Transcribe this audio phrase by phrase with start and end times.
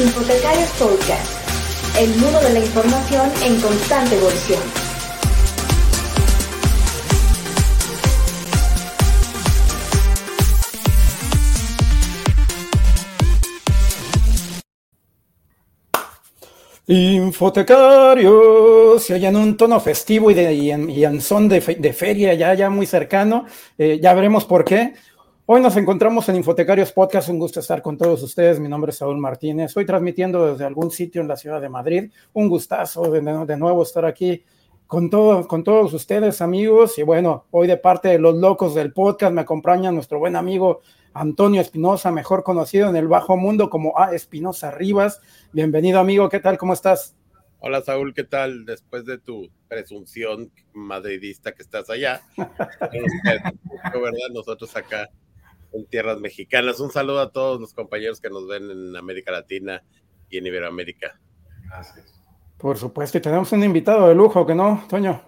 [0.00, 1.32] Infotecarios Podcast,
[1.98, 4.60] el mundo de la información en constante evolución.
[16.86, 22.70] Infotecarios, se oyen un tono festivo y, de, y, en, son de, feria ya, ya
[22.70, 24.94] muy cercano, eh, ya veremos por qué.
[25.50, 28.60] Hoy nos encontramos en Infotecarios Podcast, un gusto estar con todos ustedes.
[28.60, 32.12] Mi nombre es Saúl Martínez, estoy transmitiendo desde algún sitio en la ciudad de Madrid.
[32.34, 34.44] Un gustazo de, de nuevo estar aquí
[34.86, 36.98] con, todo, con todos ustedes, amigos.
[36.98, 40.82] Y bueno, hoy de parte de los locos del podcast me acompaña nuestro buen amigo
[41.14, 44.14] Antonio Espinosa, mejor conocido en el bajo mundo como A.
[44.14, 45.22] Espinosa Rivas.
[45.54, 46.28] Bienvenido, amigo.
[46.28, 46.58] ¿Qué tal?
[46.58, 47.16] ¿Cómo estás?
[47.60, 48.12] Hola, Saúl.
[48.12, 48.66] ¿Qué tal?
[48.66, 54.28] Después de tu presunción madridista que estás allá, ¿verdad?
[54.30, 55.08] Nosotros acá
[55.72, 56.80] en tierras mexicanas.
[56.80, 59.82] Un saludo a todos los compañeros que nos ven en América Latina
[60.30, 61.20] y en Iberoamérica.
[61.66, 62.14] Gracias.
[62.58, 65.22] Por supuesto, y tenemos un invitado de lujo, ¿que no, Toño?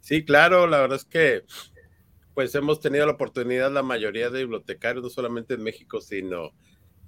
[0.00, 1.44] Sí, claro, la verdad es que
[2.34, 6.52] pues hemos tenido la oportunidad, la mayoría de bibliotecarios, no solamente en México, sino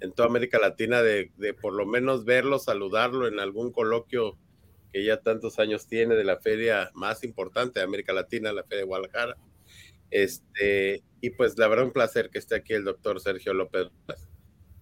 [0.00, 4.38] en toda América Latina, de, de por lo menos verlo, saludarlo en algún coloquio
[4.90, 8.78] que ya tantos años tiene de la feria más importante de América Latina, la Feria
[8.78, 9.36] de Guadalajara.
[10.10, 13.88] Este, y pues la verdad un placer que esté aquí el doctor Sergio López.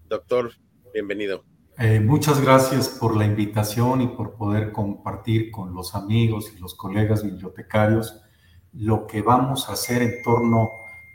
[0.09, 0.53] Doctor,
[0.93, 1.45] bienvenido.
[1.79, 6.75] Eh, muchas gracias por la invitación y por poder compartir con los amigos y los
[6.75, 8.23] colegas bibliotecarios
[8.73, 10.71] lo que vamos a hacer en torno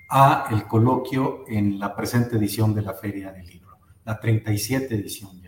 [0.09, 5.40] a el coloquio en la presente edición de la Feria del Libro, la 37 edición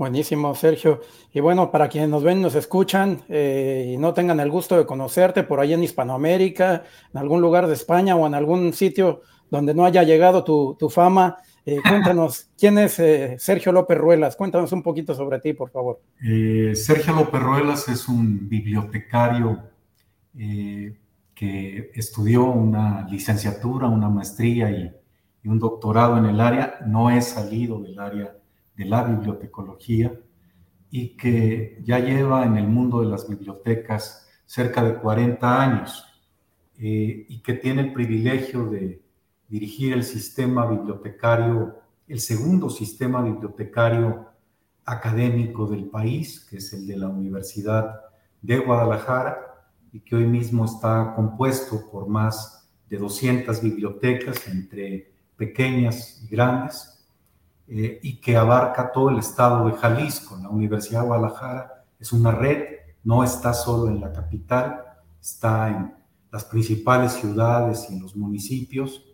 [0.00, 1.02] Buenísimo, Sergio.
[1.30, 4.86] Y bueno, para quienes nos ven, nos escuchan eh, y no tengan el gusto de
[4.86, 9.74] conocerte por ahí en Hispanoamérica, en algún lugar de España o en algún sitio donde
[9.74, 14.36] no haya llegado tu, fama, eh, cuéntanos, ¿quién es eh, Sergio López Ruelas?
[14.36, 16.00] Cuéntanos un poquito sobre ti, por favor.
[16.72, 19.64] Sergio López Ruelas es un bibliotecario
[20.32, 24.90] que estudió una licenciatura, una maestría y,
[25.42, 26.78] y un doctorado en el área.
[26.86, 28.39] No he salido del área
[28.80, 30.18] de la bibliotecología
[30.90, 36.06] y que ya lleva en el mundo de las bibliotecas cerca de 40 años
[36.78, 39.02] eh, y que tiene el privilegio de
[39.48, 41.76] dirigir el sistema bibliotecario,
[42.08, 44.30] el segundo sistema bibliotecario
[44.86, 48.00] académico del país, que es el de la Universidad
[48.40, 49.36] de Guadalajara
[49.92, 56.99] y que hoy mismo está compuesto por más de 200 bibliotecas entre pequeñas y grandes
[57.70, 60.36] eh, y que abarca todo el estado de Jalisco.
[60.42, 62.64] La Universidad de Guadalajara es una red,
[63.04, 64.84] no está solo en la capital,
[65.20, 65.94] está en
[66.30, 69.04] las principales ciudades y en los municipios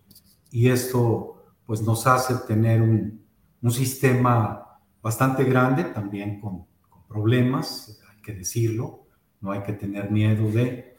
[0.51, 3.27] y esto pues nos hace tener un,
[3.61, 6.65] un sistema bastante grande, también con,
[7.09, 9.07] problemas, hay que decirlo,
[9.41, 10.97] no hay que tener miedo de,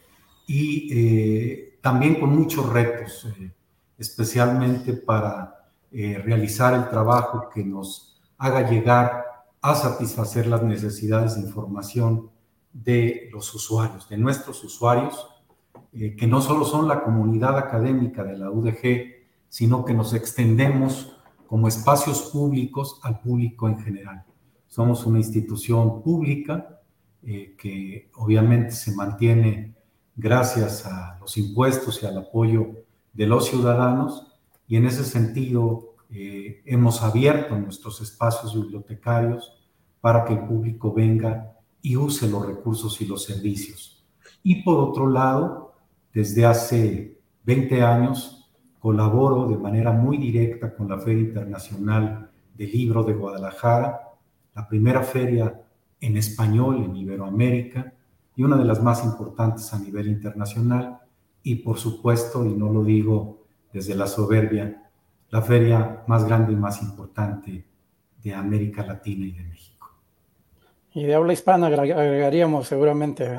[0.47, 3.51] y eh, también con muchos retos, eh,
[3.97, 5.56] especialmente para
[5.91, 9.25] eh, realizar el trabajo que nos haga llegar
[9.61, 12.29] a satisfacer las necesidades de información
[12.73, 15.27] de los usuarios, de nuestros usuarios,
[15.93, 19.17] eh, que no solo son la comunidad académica de la UDG,
[19.49, 21.17] sino que nos extendemos
[21.47, 24.25] como espacios públicos al público en general.
[24.67, 26.81] Somos una institución pública
[27.23, 29.75] eh, que obviamente se mantiene
[30.15, 32.67] gracias a los impuestos y al apoyo
[33.13, 34.26] de los ciudadanos,
[34.67, 39.53] y en ese sentido eh, hemos abierto nuestros espacios bibliotecarios
[40.01, 44.05] para que el público venga y use los recursos y los servicios.
[44.43, 45.73] Y por otro lado,
[46.13, 53.03] desde hace 20 años colaboro de manera muy directa con la Feria Internacional del Libro
[53.03, 53.99] de Guadalajara,
[54.55, 55.61] la primera feria
[55.99, 57.93] en español en Iberoamérica
[58.35, 60.99] y una de las más importantes a nivel internacional.
[61.43, 63.36] Y por supuesto, y no lo digo
[63.71, 64.89] desde la soberbia,
[65.29, 67.65] la feria más grande y más importante
[68.23, 69.95] de América Latina y de México.
[70.93, 73.29] Y de habla hispana agregaríamos seguramente.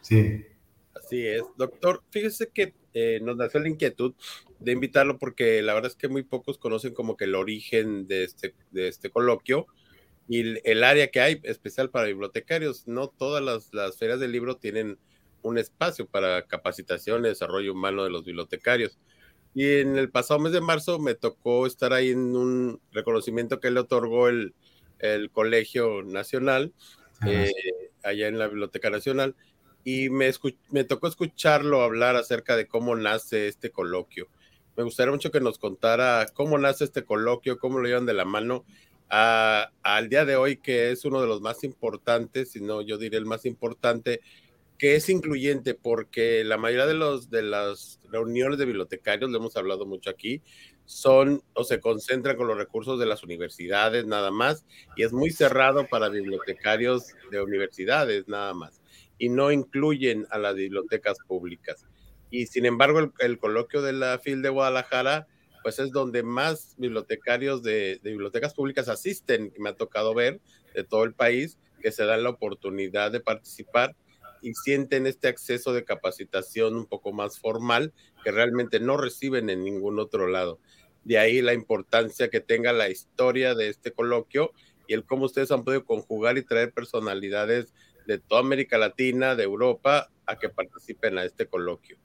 [0.00, 0.46] Sí.
[0.94, 1.42] Así es.
[1.56, 4.14] Doctor, fíjese que eh, nos nació la inquietud
[4.58, 8.24] de invitarlo porque la verdad es que muy pocos conocen como que el origen de
[8.24, 9.66] este, de este coloquio
[10.28, 12.86] y el, área que hay especial para bibliotecarios.
[12.86, 14.98] No todas las, las ferias del libro tienen
[15.42, 18.98] un espacio para capacitación y desarrollo humano de los bibliotecarios.
[19.54, 23.70] Y en el pasado mes de marzo me tocó estar ahí en un reconocimiento que
[23.70, 24.54] le otorgó el,
[24.98, 26.72] el Colegio Nacional,
[27.26, 27.52] eh,
[28.02, 29.36] allá en la Biblioteca Nacional,
[29.84, 30.30] y me,
[30.70, 34.28] me tocó escucharlo hablar acerca de cómo nace este coloquio.
[34.76, 38.24] Me gustaría mucho que nos contara cómo nace este coloquio, cómo lo llevan de la
[38.24, 38.64] mano
[39.08, 43.18] al día de hoy, que es uno de los más importantes, si no yo diré
[43.18, 44.22] el más importante,
[44.78, 49.56] que es incluyente porque la mayoría de, los, de las reuniones de bibliotecarios, lo hemos
[49.56, 50.42] hablado mucho aquí,
[50.84, 54.66] son o se concentran con los recursos de las universidades nada más
[54.96, 58.82] y es muy cerrado para bibliotecarios de universidades nada más
[59.18, 61.86] y no incluyen a las bibliotecas públicas.
[62.30, 65.28] Y sin embargo, el, coloquio de la FIL de Guadalajara,
[65.62, 70.40] pues es donde más bibliotecarios de, de bibliotecas públicas asisten, me ha tocado ver
[70.74, 73.94] de todo el país, que se dan la oportunidad de participar
[74.42, 77.92] y sienten este acceso de capacitación un poco más formal
[78.24, 80.58] que realmente no reciben en ningún otro lado.
[81.04, 84.52] De ahí la importancia que tenga la historia de este coloquio
[84.86, 87.72] y el cómo ustedes han podido conjugar y traer personalidades
[88.06, 91.96] de toda América Latina, de Europa, a que participen a este coloquio.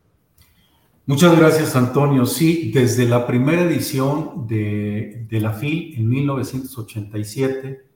[1.06, 2.26] Muchas gracias, Antonio.
[2.26, 7.88] Sí, desde la primera edición de, de la FIL en 1987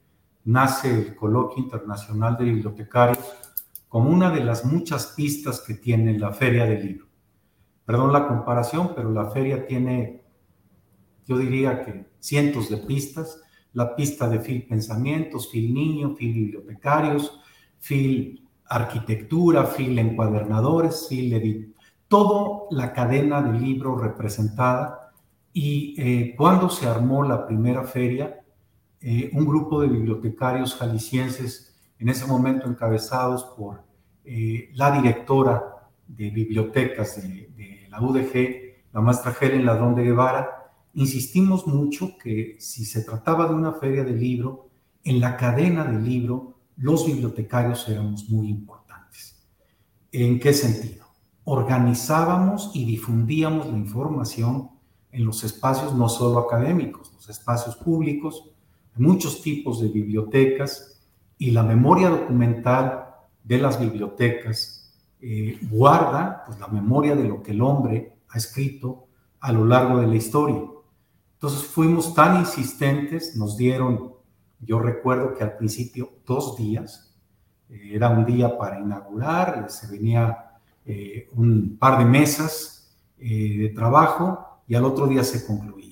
[0.45, 3.19] nace el Coloquio Internacional de Bibliotecarios
[3.91, 7.07] como una de las muchas pistas que tiene la Feria del Libro.
[7.83, 10.23] Perdón la comparación, pero la feria tiene,
[11.27, 13.41] yo diría que cientos de pistas.
[13.73, 17.37] La pista de Fil Pensamientos, Fil Niño, Fil Bibliotecarios,
[17.79, 21.75] Fil Arquitectura, Fil Encuadernadores, Fil Edit.
[22.07, 25.11] Toda la cadena de libros representada.
[25.51, 28.39] Y eh, cuando se armó la primera feria,
[29.01, 31.70] eh, un grupo de bibliotecarios jaliscienses
[32.01, 33.83] en ese momento encabezados por
[34.25, 41.67] eh, la directora de bibliotecas de, la UDG, la maestra Helen Ladrón de Guevara, insistimos
[41.67, 44.69] mucho que si se trataba de una feria de libro,
[45.03, 49.45] en la cadena del libro, los bibliotecarios éramos muy importantes.
[50.11, 51.05] ¿En qué sentido?
[51.43, 54.71] Organizábamos y difundíamos la información
[55.11, 58.49] en los espacios no solo académicos, los espacios públicos,
[58.95, 60.90] muchos tipos de bibliotecas,
[61.41, 67.49] y la memoria documental de las bibliotecas eh, guarda pues, la memoria de lo que
[67.49, 69.07] el hombre ha escrito
[69.39, 70.61] a lo largo de la historia.
[71.33, 74.13] Entonces fuimos tan insistentes, nos dieron,
[74.59, 77.11] yo recuerdo que al principio dos días,
[77.71, 84.61] eh, era un día para inaugurar, se venía eh, un par de mesas de trabajo
[84.67, 85.90] y al otro día se concluía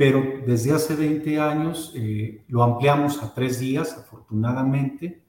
[0.00, 5.20] pero desde hace 20 años eh, lo ampliamos a tres días, afortunadamente,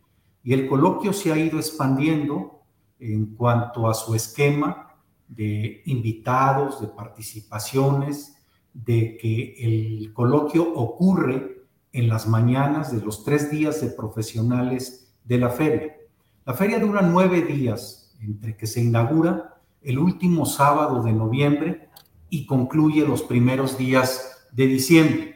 [0.45, 2.62] y el coloquio se ha ido expandiendo
[2.97, 4.95] en cuanto a su esquema
[5.27, 8.38] de invitados, de participaciones,
[8.73, 15.38] de que el coloquio ocurre en las mañanas de los tres días de profesionales de
[15.38, 15.97] la feria.
[16.45, 21.89] La feria dura nueve días, entre que se inaugura el último sábado de noviembre
[22.29, 25.36] y concluye los primeros días de diciembre.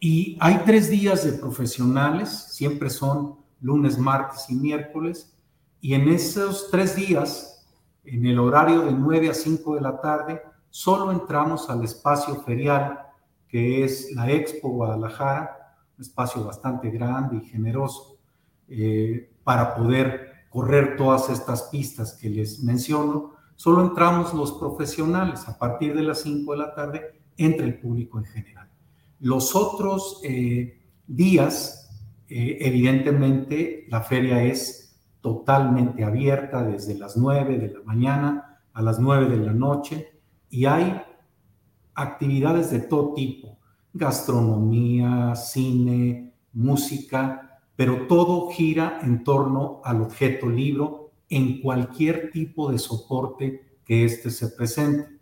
[0.00, 5.34] Y hay tres días de profesionales, siempre son lunes, martes y miércoles,
[5.80, 7.66] y en esos tres días,
[8.04, 13.00] en el horario de 9 a 5 de la tarde, solo entramos al espacio ferial,
[13.48, 18.18] que es la Expo Guadalajara, un espacio bastante grande y generoso,
[18.68, 23.32] eh, para poder correr todas estas pistas que les menciono.
[23.56, 28.18] Solo entramos los profesionales a partir de las 5 de la tarde entre el público
[28.18, 28.68] en general.
[29.20, 31.90] Los otros eh, días,
[32.28, 38.98] eh, evidentemente, la feria es totalmente abierta desde las 9 de la mañana a las
[38.98, 40.12] 9 de la noche
[40.50, 41.00] y hay
[41.94, 43.56] actividades de todo tipo,
[43.92, 52.78] gastronomía, cine, música, pero todo gira en torno al objeto libro en cualquier tipo de
[52.78, 55.13] soporte que éste se presente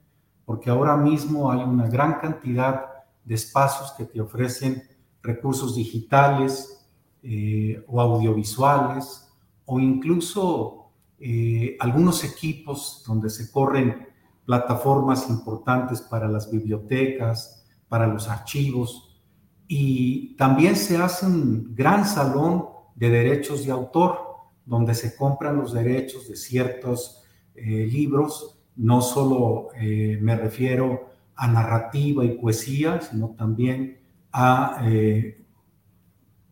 [0.44, 2.86] porque ahora mismo hay una gran cantidad
[3.24, 4.82] de espacios que te ofrecen
[5.22, 6.86] recursos digitales
[7.22, 9.28] eh, o audiovisuales
[9.64, 14.08] o incluso eh, algunos equipos donde se corren
[14.44, 19.20] plataformas importantes para las bibliotecas, para los archivos
[19.68, 24.18] y también se hace un gran salón de derechos de autor
[24.66, 27.22] donde se compran los derechos de ciertos
[27.54, 33.98] eh, libros no solo eh, me refiero a narrativa y poesía, sino también
[34.32, 35.44] a eh,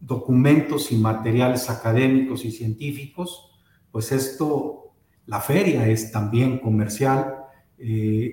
[0.00, 3.50] documentos y materiales académicos y científicos,
[3.91, 4.93] pues esto,
[5.27, 7.37] la feria es también comercial,
[7.79, 8.33] eh,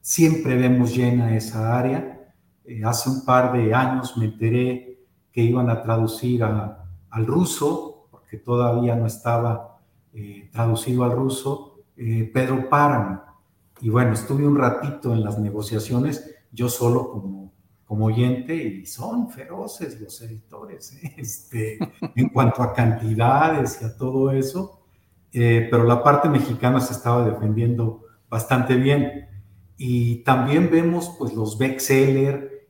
[0.00, 2.14] siempre vemos llena esa área.
[2.84, 4.98] hace un par de años me enteré
[5.32, 9.78] que iban a traducir al ruso, porque todavía no estaba
[10.52, 11.67] traducido al ruso,
[12.00, 13.20] eh, Pedro Páramo.
[13.80, 17.52] Y bueno, estuve un ratito en las negociaciones, yo solo como,
[17.84, 21.14] como oyente y son feroces los editores ¿eh?
[21.18, 21.78] este,
[22.14, 24.84] en cuanto a cantidades y a todo eso,
[25.32, 29.26] eh, pero la parte mexicana se estaba defendiendo bastante bien.
[29.76, 32.68] Y también vemos pues los bestseller,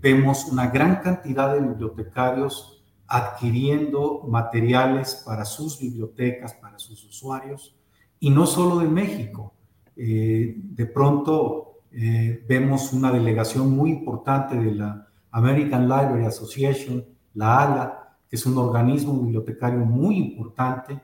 [0.00, 7.76] vemos una gran cantidad de bibliotecarios adquiriendo materiales para sus bibliotecas, para sus usuarios,
[8.24, 9.52] y no solo de México.
[9.94, 17.04] de pronto eh, vemos una delegación muy importante de la American Library Association,
[17.34, 20.98] la ALA, que es un organismo bibliotecario muy importante,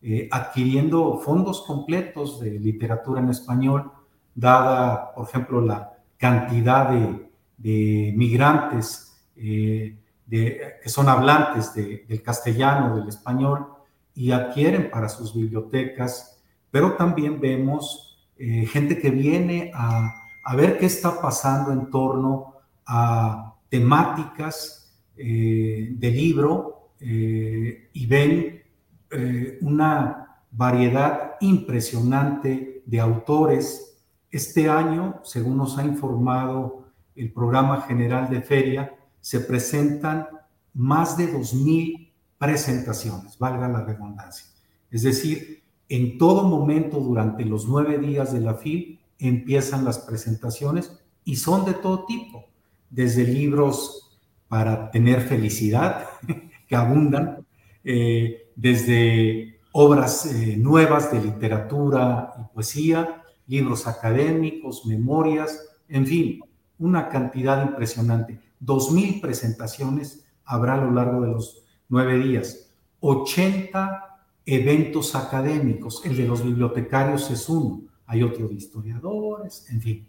[0.00, 3.92] eh, adquiriendo fondos completos de literatura en español,
[4.34, 9.94] dada, por ejemplo, la cantidad de, migrantes eh,
[10.28, 13.66] que son hablantes del castellano, del español,
[14.14, 16.31] y adquieren para sus bibliotecas,
[16.72, 22.54] pero también vemos gente que viene a ver qué está pasando en torno
[22.86, 24.82] a temáticas
[25.16, 28.62] eh, de libro eh, y ven
[29.10, 33.98] eh, una variedad impresionante de autores.
[34.30, 40.26] Este año, según nos ha informado el programa general de feria, se presentan
[40.74, 44.46] más de 2.000 presentaciones, valga la redundancia.
[44.90, 45.61] Es decir,
[45.96, 51.66] en todo momento durante los nueve días de la FIL empiezan las presentaciones y son
[51.66, 52.46] de todo tipo,
[52.88, 54.18] desde libros
[54.48, 56.06] para tener felicidad,
[56.66, 57.46] que abundan,
[57.84, 66.40] eh, desde obras eh, nuevas de literatura y poesía, libros académicos, memorias, en fin,
[66.78, 68.40] una cantidad impresionante.
[68.58, 72.70] Dos mil presentaciones habrá a lo largo de los nueve días.
[73.00, 74.11] 80
[74.44, 80.08] eventos académicos, el de los bibliotecarios es uno hay otro de historiadores, en fin.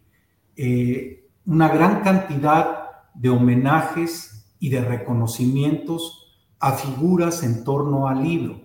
[0.57, 8.61] Eh, una gran cantidad de homenajes y de reconocimientos a figuras en torno al libro.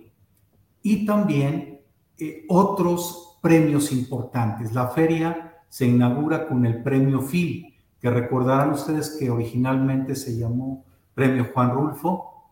[0.81, 1.79] Y también
[2.17, 4.73] eh, otros premios importantes.
[4.73, 10.83] La feria se inaugura con el premio FIL, que recordarán ustedes que originalmente se llamó
[11.13, 12.51] Premio Juan Rulfo,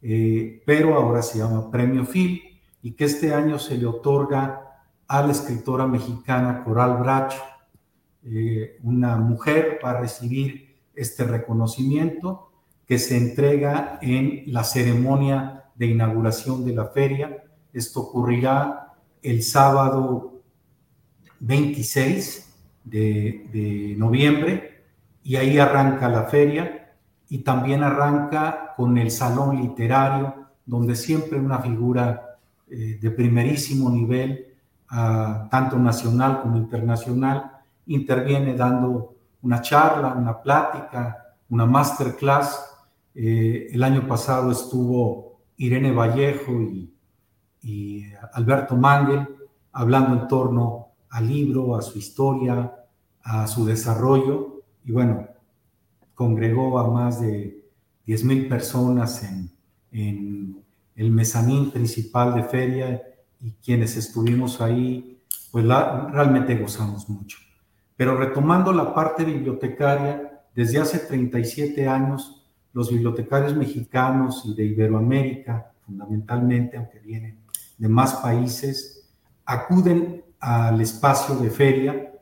[0.00, 2.49] eh, pero ahora se llama Premio FIL,
[2.82, 4.70] y que este año se le otorga
[5.06, 7.42] a la escritora mexicana Coral Bracho.
[8.24, 12.52] Eh, una mujer va a recibir este reconocimiento
[12.86, 17.44] que se entrega en la ceremonia de inauguración de la feria.
[17.72, 20.42] Esto ocurrirá el sábado
[21.40, 24.84] 26 de, de noviembre
[25.22, 26.94] y ahí arranca la feria
[27.28, 30.34] y también arranca con el salón literario
[30.66, 32.29] donde siempre una figura
[32.70, 34.46] eh, de primerísimo nivel
[34.90, 42.66] tanto nacional como internacional, interviene dando una charla, una plática, una masterclass.
[43.14, 46.86] Eh, el año pasado estuvo Irene Vallejo y,
[48.32, 49.28] Alberto Mangel
[49.72, 52.72] hablando en torno al libro, a su historia,
[53.22, 54.62] a su desarrollo.
[54.84, 55.28] Y bueno,
[56.14, 57.62] congregó a más de
[58.06, 59.22] 10.000 personas
[59.92, 60.64] en
[61.00, 63.02] el mezanín principal de feria
[63.40, 65.18] y quienes estuvimos ahí,
[65.50, 67.38] pues realmente gozamos mucho.
[67.96, 75.72] Pero retomando la parte bibliotecaria, desde hace 37 años, los bibliotecarios mexicanos y de Iberoamérica,
[75.86, 77.38] fundamentalmente, aunque vienen
[77.78, 79.10] de más países,
[79.46, 82.12] acuden al espacio de feria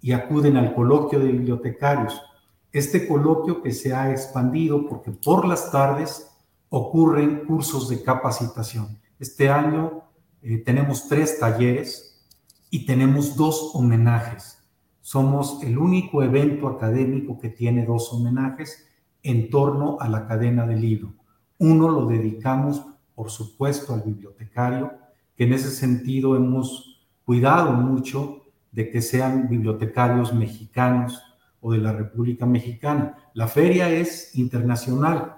[0.00, 2.22] y acuden al coloquio de bibliotecarios.
[2.70, 6.30] Este coloquio que se ha expandido porque por las tardes
[6.70, 8.98] ocurren cursos de capacitación.
[9.18, 10.02] Este año
[10.42, 12.26] eh, tenemos tres talleres
[12.70, 14.58] y tenemos dos homenajes.
[15.00, 18.86] Somos el único evento académico que tiene dos homenajes
[19.22, 21.14] en torno a la cadena del libro.
[21.58, 22.84] Uno lo dedicamos,
[23.14, 24.92] por supuesto, al bibliotecario,
[25.34, 31.22] que en ese sentido hemos cuidado mucho de que sean bibliotecarios mexicanos
[31.60, 33.16] o de la República Mexicana.
[33.34, 35.37] La feria es internacional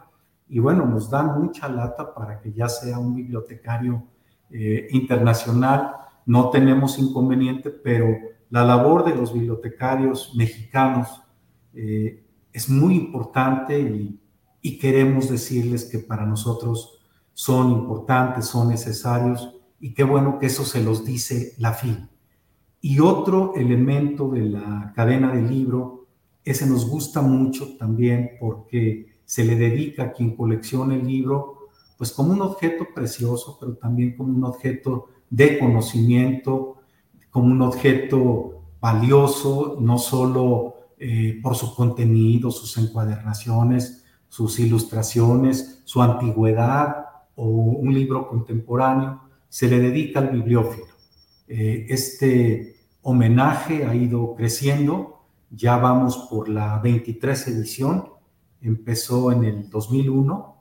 [0.50, 4.02] y bueno, nos dan mucha lata para que ya sea un bibliotecario
[4.50, 5.92] eh, internacional,
[6.26, 8.09] no tenemos inconveniente, pero
[8.50, 11.23] la labor de los bibliotecarios mexicanos
[11.73, 14.16] eh, es muy importante y,
[14.78, 17.00] queremos decirles que para nosotros
[17.33, 22.09] son importantes, son necesarios y qué bueno que eso se los dice la FIL.
[22.80, 26.09] Y otro elemento de la cadena del libro,
[26.45, 32.10] ese nos gusta mucho también porque se le dedica a quien colecciona el libro pues
[32.10, 36.78] como un objeto precioso, pero también como un objeto de conocimiento,
[37.30, 46.02] como un objeto valioso, no solo eh, por su contenido, sus encuadernaciones, sus ilustraciones, su
[46.02, 47.06] antigüedad
[47.37, 50.87] o un libro contemporáneo, se le dedica al bibliófilo.
[51.46, 55.20] Eh, este homenaje ha ido creciendo,
[55.52, 58.18] ya vamos por la 23 edición,
[58.62, 60.57] empezó en el 2001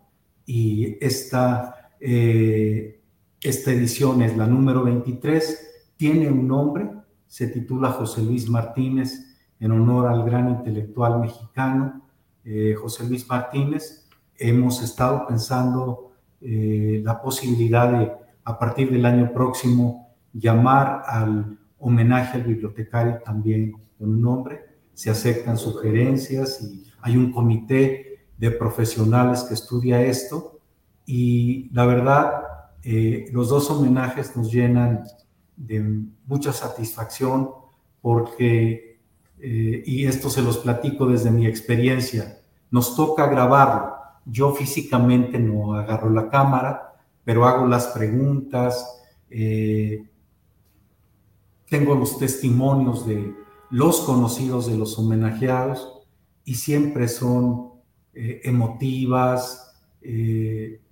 [0.45, 3.01] y esta, eh,
[3.41, 6.89] esta edición es la número 23, tiene un nombre,
[7.27, 12.01] se titula José Luis Martínez en honor al gran intelectual mexicano
[12.45, 14.07] eh, José Luis Martínez.
[14.37, 18.11] Hemos estado pensando eh, la posibilidad de,
[18.43, 24.65] a partir del año próximo, llamar al homenaje al bibliotecario también con un nombre.
[24.93, 30.59] Se aceptan sugerencias y hay un comité de profesionales que estudia esto.
[31.05, 32.43] Y la verdad,
[32.83, 35.03] eh, los dos homenajes nos llenan
[35.55, 37.49] de mucha satisfacción
[38.01, 38.89] porque
[39.41, 42.41] eh, y esto se los platico desde mi experiencia,
[42.71, 43.95] nos toca grabarlo.
[44.25, 50.05] Yo físicamente no agarro la cámara, pero hago las preguntas, eh,
[51.69, 53.33] tengo los testimonios de
[53.69, 55.98] los conocidos de los homenajeados
[56.49, 57.73] y siempre son
[58.13, 59.65] eh, emotivas,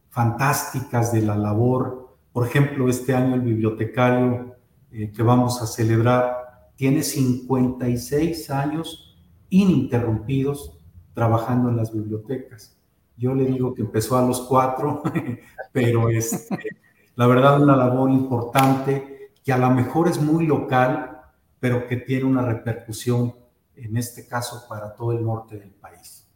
[0.09, 2.17] fantásticas de la labor.
[2.31, 4.55] Por ejemplo, este año el bibliotecario
[4.91, 9.17] que vamos a celebrar tiene 56 años
[9.49, 10.77] ininterrumpidos
[11.13, 12.77] trabajando en las bibliotecas.
[13.17, 15.01] Yo le digo que empezó a los cuatro,
[15.71, 16.77] pero es este,
[17.15, 21.21] la verdad una labor importante que a lo mejor es muy local,
[21.59, 23.33] pero que tiene una repercusión,
[23.77, 26.27] en este caso, para todo el norte del país.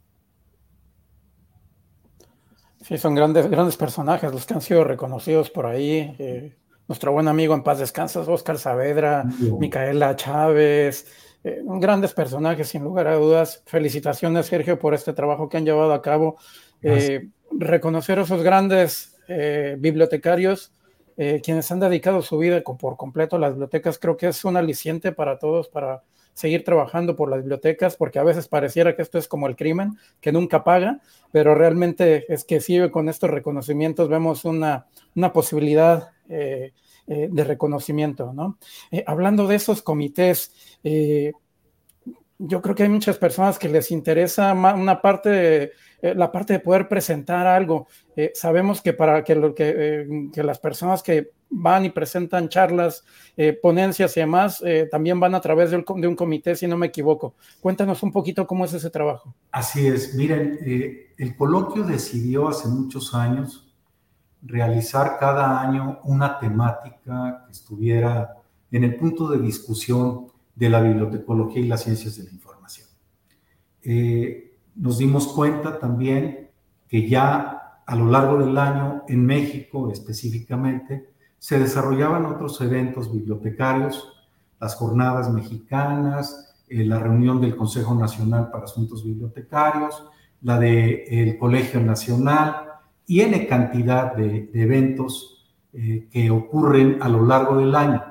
[2.82, 6.16] Sí, son grandes, grandes personajes los que han sido reconocidos por ahí.
[6.18, 6.56] Eh,
[6.88, 9.24] nuestro buen amigo en paz descansas, Oscar Saavedra,
[9.58, 11.06] Micaela Chávez,
[11.44, 13.62] eh, grandes personajes sin lugar a dudas.
[13.66, 16.38] Felicitaciones, Sergio, por este trabajo que han llevado a cabo.
[16.82, 19.10] Eh, reconocer a esos grandes
[19.78, 20.72] bibliotecarios,
[21.16, 25.12] quienes han dedicado su vida por completo a las bibliotecas, creo que es un aliciente
[25.12, 26.02] para todos, para
[26.34, 29.98] seguir trabajando por las bibliotecas, porque a veces pareciera que esto es como el crimen,
[30.20, 36.10] que nunca paga, pero realmente es que sí, con estos reconocimientos vemos una, una posibilidad
[36.28, 36.72] eh,
[37.06, 38.58] eh, de reconocimiento, ¿no?
[38.90, 40.52] Eh, hablando de esos comités,
[42.44, 46.88] yo creo que hay muchas personas que les interesa una parte, la parte de poder
[46.88, 47.86] presentar algo.
[48.34, 53.04] sabemos que para que, lo, que, que, las personas que van y presentan charlas,
[53.62, 56.88] ponencias y demás, también van a través de un, de un, comité, si no me
[56.88, 57.34] equivoco.
[57.60, 59.34] Cuéntanos un poquito cómo es ese trabajo.
[59.52, 60.14] Así es.
[60.14, 60.58] Miren,
[61.16, 63.72] el coloquio decidió hace muchos años
[64.42, 68.36] realizar cada año una temática que estuviera
[68.72, 72.88] en el punto de discusión de la bibliotecología y las ciencias de la información.
[73.82, 76.50] Eh, nos dimos cuenta también
[76.88, 84.12] que ya a lo largo del año en México específicamente se desarrollaban otros eventos bibliotecarios,
[84.60, 90.04] las jornadas mexicanas, eh, la reunión del Consejo Nacional para Asuntos Bibliotecarios,
[90.42, 92.68] la del Colegio Nacional,
[93.04, 98.02] tiene cantidad de, eventos eh, que ocurren a lo largo del año,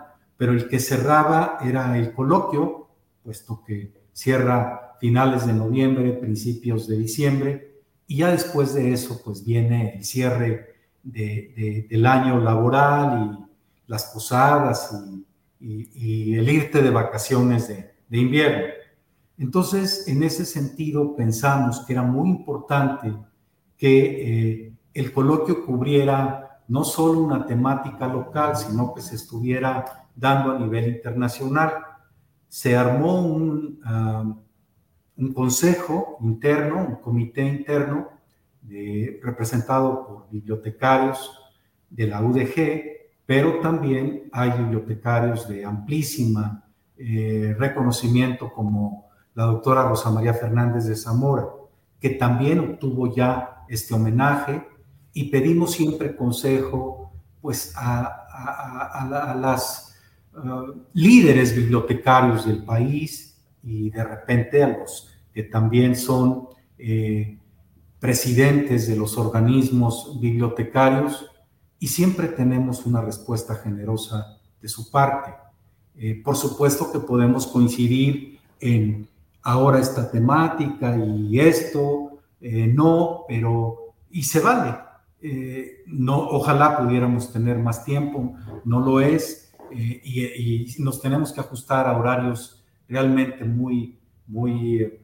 [0.41, 2.88] pero el que cerraba era el coloquio,
[3.23, 9.45] puesto que cierra finales de noviembre, principios de diciembre, y ya después de eso, pues
[9.45, 13.51] viene el cierre del año laboral y
[13.86, 14.91] las posadas
[15.60, 18.65] y, el irte de vacaciones de, invierno.
[19.38, 23.13] Entonces, en ese sentido, pensamos que era muy importante
[23.77, 30.52] que eh, el coloquio cubriera no solo una temática local, sino que se estuviera dando
[30.52, 31.74] a nivel internacional.
[32.47, 33.80] Se armó un,
[35.17, 38.10] un consejo interno, un comité interno
[39.21, 41.32] representado por bibliotecarios
[41.89, 42.91] de la UDG,
[43.26, 46.63] pero también hay bibliotecarios de amplísima
[46.97, 51.47] eh, reconocimiento como la doctora Rosa María Fernández de Zamora,
[52.00, 54.67] que también obtuvo ya este homenaje
[55.13, 59.90] y pedimos siempre consejo pues a, a, las
[60.36, 67.38] uh, líderes bibliotecarios del país y de repente a los que también son eh,
[68.00, 71.28] presidentes de los organismos bibliotecarios
[71.80, 75.34] y siempre tenemos una respuesta generosa de su parte.
[75.96, 79.08] Eh, por supuesto que podemos coincidir en
[79.44, 84.78] ahora esta temática y esto, eh, no, pero y se vale,
[85.22, 88.34] eh, no, ojalá pudiéramos tener más tiempo,
[88.65, 94.99] no lo es, eh, y, nos tenemos que ajustar a horarios realmente muy, muy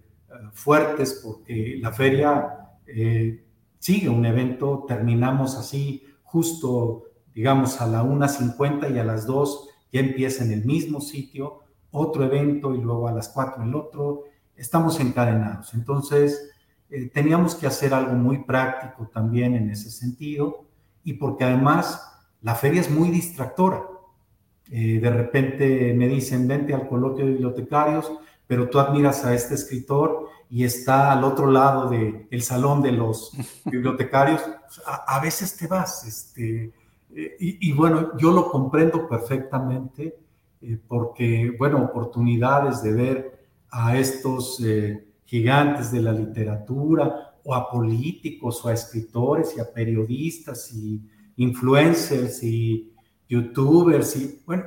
[0.53, 3.45] fuertes porque la feria eh,
[3.79, 9.99] sigue un evento, terminamos así justo, digamos, a la 1.50 y a las 2 ya
[9.99, 14.23] empieza en el mismo sitio otro evento y luego a las 4 el otro.
[14.55, 15.73] Estamos encadenados.
[15.73, 16.49] Entonces,
[16.89, 20.65] eh, teníamos que hacer algo muy práctico también en ese sentido
[21.03, 22.01] y porque además
[22.41, 23.83] la feria es muy distractora.
[24.71, 28.11] Eh, de repente me dicen, vente al coloquio de bibliotecarios,
[28.47, 32.93] pero tú admiras a este escritor y está al otro lado del el salón de
[32.93, 33.31] los
[33.65, 34.41] bibliotecarios,
[34.85, 36.05] a, veces te vas.
[36.05, 36.71] Este,
[37.13, 40.17] eh, y, bueno, yo lo comprendo perfectamente
[40.61, 47.69] eh, porque, bueno, oportunidades de ver a estos eh, gigantes de la literatura o a
[47.69, 51.01] políticos o a escritores y a periodistas y
[51.37, 52.91] influencers y
[53.27, 54.63] youtubers y, bueno,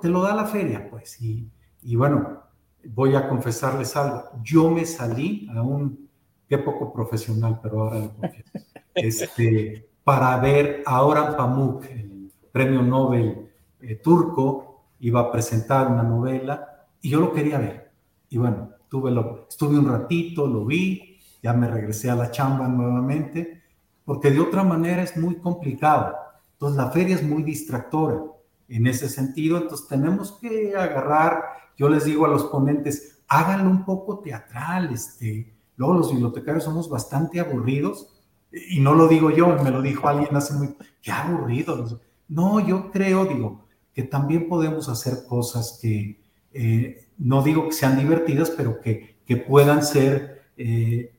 [0.00, 1.20] te lo da la feria, pues.
[1.20, 1.48] Y,
[1.82, 2.42] y bueno,
[2.84, 4.24] voy a confesarles algo.
[4.42, 6.08] Yo me salí a un,
[6.48, 8.50] qué poco profesional, pero ahora lo confieso,
[8.94, 16.02] este, para ver a Orhan Pamuk, el premio Nobel eh, turco, iba a presentar una
[16.02, 17.90] novela y yo lo quería ver.
[18.28, 22.68] Y bueno, tuve lo, estuve un ratito, lo vi, ya me regresé a la chamba
[22.68, 23.62] nuevamente,
[24.04, 26.14] porque de otra manera es muy complicado.
[26.64, 28.22] Entonces la feria es muy distractora
[28.68, 31.42] en ese sentido, entonces tenemos que agarrar
[31.76, 36.88] yo les digo a los ponentes, háganlo un poco teatral, este, luego los bibliotecarios somos
[36.88, 38.18] bastante aburridos,
[38.50, 42.00] y no lo digo yo, me lo dijo alguien hace muy, qué aburrido.
[42.28, 46.22] No, yo creo, digo, que también podemos hacer cosas que,
[46.54, 51.12] eh, no digo que sean divertidas, pero que, que puedan ser, eh,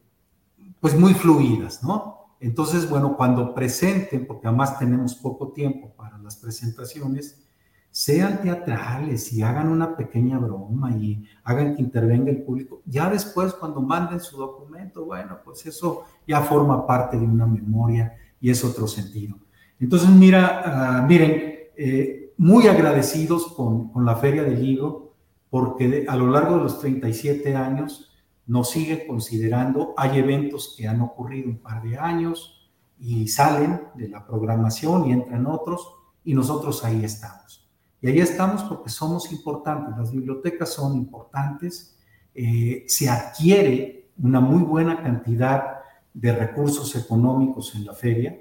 [0.79, 2.14] pues muy fluidas, ¿no?
[2.45, 7.43] Entonces, bueno, cuando presenten, porque además tenemos poco tiempo para las presentaciones,
[7.89, 12.83] sean teatrales y hagan una pequeña broma y hagan que intervenga el público.
[12.85, 18.15] Ya después, cuando manden su documento, bueno, pues eso ya forma parte de una memoria
[18.39, 19.37] y es otro sentido.
[19.79, 25.15] Entonces, mira, ah, miren, eh, muy agradecidos con, con, la Feria del Libro,
[25.49, 28.14] porque a lo largo de los 37 años
[28.47, 34.09] nos siguen considerando, hay eventos que han ocurrido un par de años y salen de
[34.09, 37.67] la programación y entran otros, y nosotros ahí estamos.
[38.01, 41.97] Y ahí estamos porque somos importantes, las bibliotecas son importantes,
[42.33, 45.79] eh, se adquiere una muy buena cantidad
[46.13, 48.37] de recursos económicos en la feria.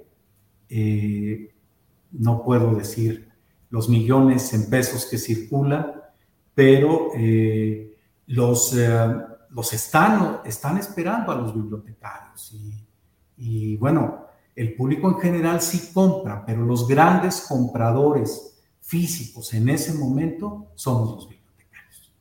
[0.68, 1.52] Eh,
[2.12, 3.28] no puedo decir
[3.70, 5.92] los millones en pesos que circulan,
[6.54, 8.74] pero eh, los,
[9.54, 12.52] los están, están esperando a los bibliotecarios.
[12.52, 12.86] Y,
[13.36, 19.94] y bueno, el público en general sí compra, pero los grandes compradores físicos en ese
[19.94, 22.12] momento somos los bibliotecarios,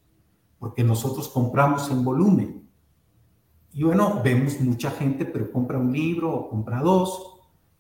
[0.60, 2.70] porque nosotros compramos en volumen.
[3.74, 7.32] Y bueno, vemos mucha gente, pero compra un libro o compra dos,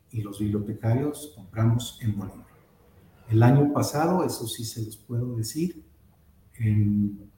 [0.09, 2.45] y los bibliotecarios compramos en volumen.
[3.29, 5.85] El año pasado, eso sí se los puedo decir,
[6.55, 7.31] en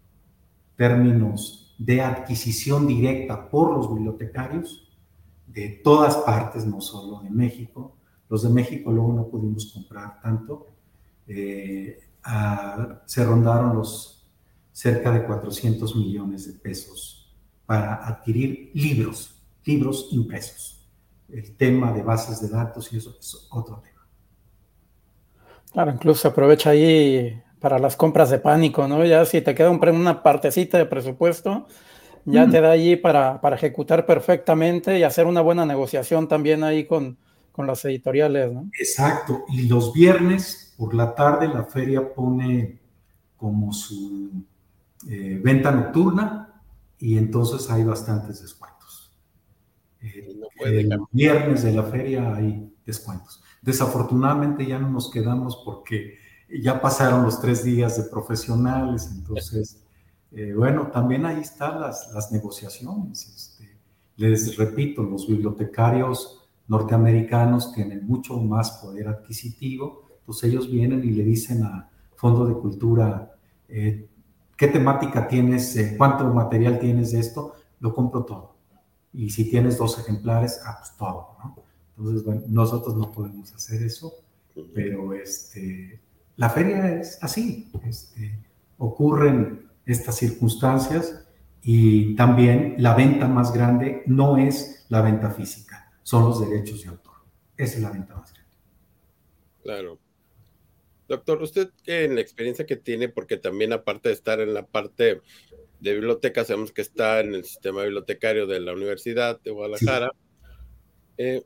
[0.76, 4.88] términos de adquisición directa por los bibliotecarios
[5.48, 7.96] de todas partes, no solo de México.
[8.30, 10.68] Los de México luego no pudimos comprar tanto,
[11.28, 12.00] eh,
[13.06, 14.26] se rondaron los
[14.72, 17.34] cerca de 400 millones de pesos
[17.66, 20.86] para adquirir libros, libros impresos.
[21.30, 24.08] El tema de bases de datos y eso es otro tema.
[25.72, 29.04] Claro, incluso aprovecha ahí para las compras de pánico, ¿no?
[29.06, 31.66] Ya si te queda una partecita de presupuesto,
[32.24, 32.52] ya mm.
[32.52, 37.18] te da allí para, para ejecutar perfectamente y hacer una buena negociación también ahí con,
[37.52, 38.70] con las editoriales, ¿no?
[38.80, 39.46] Exacto.
[39.50, 42.78] Y los viernes por la tarde la feria pone
[43.36, 44.30] como su
[45.10, 46.62] eh, venta nocturna
[47.00, 49.12] y entonces hay bastantes descuentos.
[50.04, 53.42] Eh, el viernes de la feria hay descuentos.
[53.64, 59.84] Desafortunadamente ya no nos quedamos porque ya pasaron los tres días de profesionales, entonces,
[60.32, 63.28] eh, bueno, también ahí están las, las negociaciones.
[63.28, 63.78] Este,
[64.18, 71.24] les repito, los bibliotecarios norteamericanos tienen mucho más poder adquisitivo, pues ellos vienen y le
[71.24, 73.36] dicen a Fondo de Cultura,
[73.68, 74.08] eh,
[74.58, 75.76] ¿qué temática tienes?
[75.76, 77.56] Eh, ¿Cuánto material tienes de esto?
[77.80, 78.56] Lo compro todo.
[79.14, 81.56] Y si tienes dos ejemplares, ah, pues todo, ¿no?
[81.98, 84.12] Entonces, bueno, nosotros no podemos hacer eso,
[84.74, 86.02] pero este,
[86.38, 88.40] la feria es así, este,
[88.78, 91.26] ocurren estas circunstancias
[91.62, 96.90] y también la venta más grande no es la venta física son los derechos de
[96.90, 97.16] autor.
[97.58, 98.52] Esa es la venta más grande.
[99.64, 100.00] Claro.
[101.08, 105.22] Doctor, usted en la experiencia que tiene, porque también aparte de estar en la parte
[105.80, 110.12] de biblioteca, sabemos que está en el sistema bibliotecario de la Universidad de Guadalajara.
[111.18, 111.44] Eh,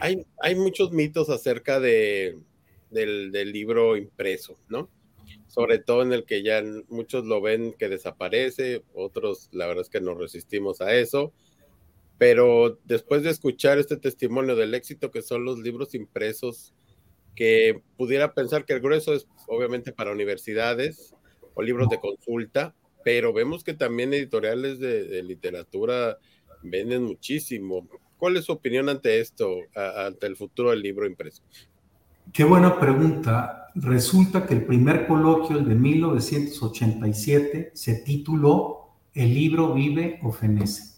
[0.00, 2.38] hay, hay muchos mitos acerca de,
[2.94, 4.88] del, libro impreso, ¿no?
[5.46, 9.90] Sobre todo en el que ya muchos lo ven que desaparece, otros la verdad es
[9.90, 11.32] que nos resistimos a eso,
[12.18, 16.72] pero después de escuchar este testimonio del éxito que son los libros impresos,
[17.34, 21.14] que pudiera pensar que el grueso es obviamente para universidades
[21.54, 26.18] o libros de consulta, pero vemos que también editoriales de, literatura
[26.62, 27.88] venden muchísimo.
[28.16, 31.42] ¿Cuál es su opinión ante esto, ante el futuro del libro impreso?
[32.32, 33.68] Qué buena pregunta.
[33.74, 40.94] Resulta que el primer coloquio, el de 1987, se tituló El libro vive o fenece.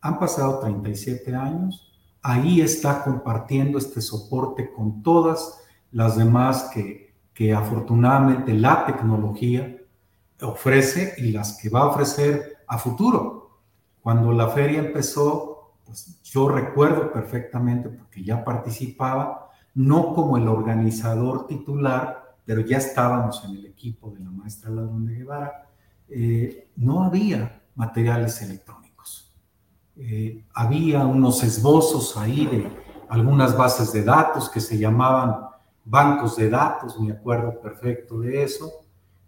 [0.00, 1.92] Han pasado 37 años.
[2.22, 5.60] Ahí está compartiendo este soporte con todas
[5.92, 9.76] las demás que, que afortunadamente la tecnología
[10.42, 13.60] ofrece y las que va a ofrecer a futuro.
[14.00, 19.45] Cuando la feria empezó, pues yo recuerdo perfectamente porque ya participaba,
[19.76, 25.06] no como el organizador titular, pero ya estábamos en el equipo de la maestra Ladrón
[25.06, 25.68] de Guevara,
[26.08, 29.32] eh, no había materiales electrónicos.
[29.96, 32.70] Eh, había unos esbozos ahí de
[33.08, 35.36] algunas bases de datos que se llamaban
[35.84, 38.70] bancos de datos, me acuerdo perfecto de eso,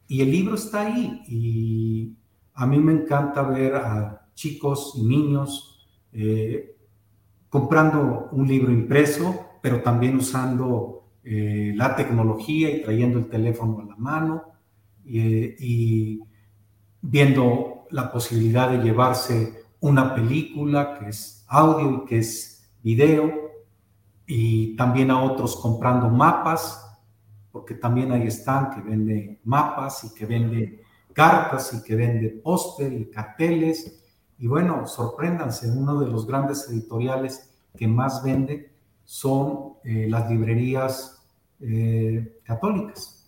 [0.06, 2.16] y el libro está ahí y
[2.54, 6.74] a mí me encanta ver a chicos y niños eh,
[7.50, 13.84] comprando un libro impreso, pero también usando eh, la tecnología y trayendo el teléfono a
[13.84, 14.44] la mano
[15.06, 16.20] eh, y
[17.00, 23.32] viendo la posibilidad de llevarse una película que es audio y que es video
[24.26, 26.88] y también a otros comprando mapas
[27.50, 32.92] porque también ahí están que vende mapas y que vende cartas y que vende póster
[32.92, 34.00] y carteles.
[34.38, 38.70] Y bueno, sorpréndanse, uno de los grandes editoriales que más vende
[39.08, 41.26] son eh, las librerías
[41.60, 43.26] eh, católicas.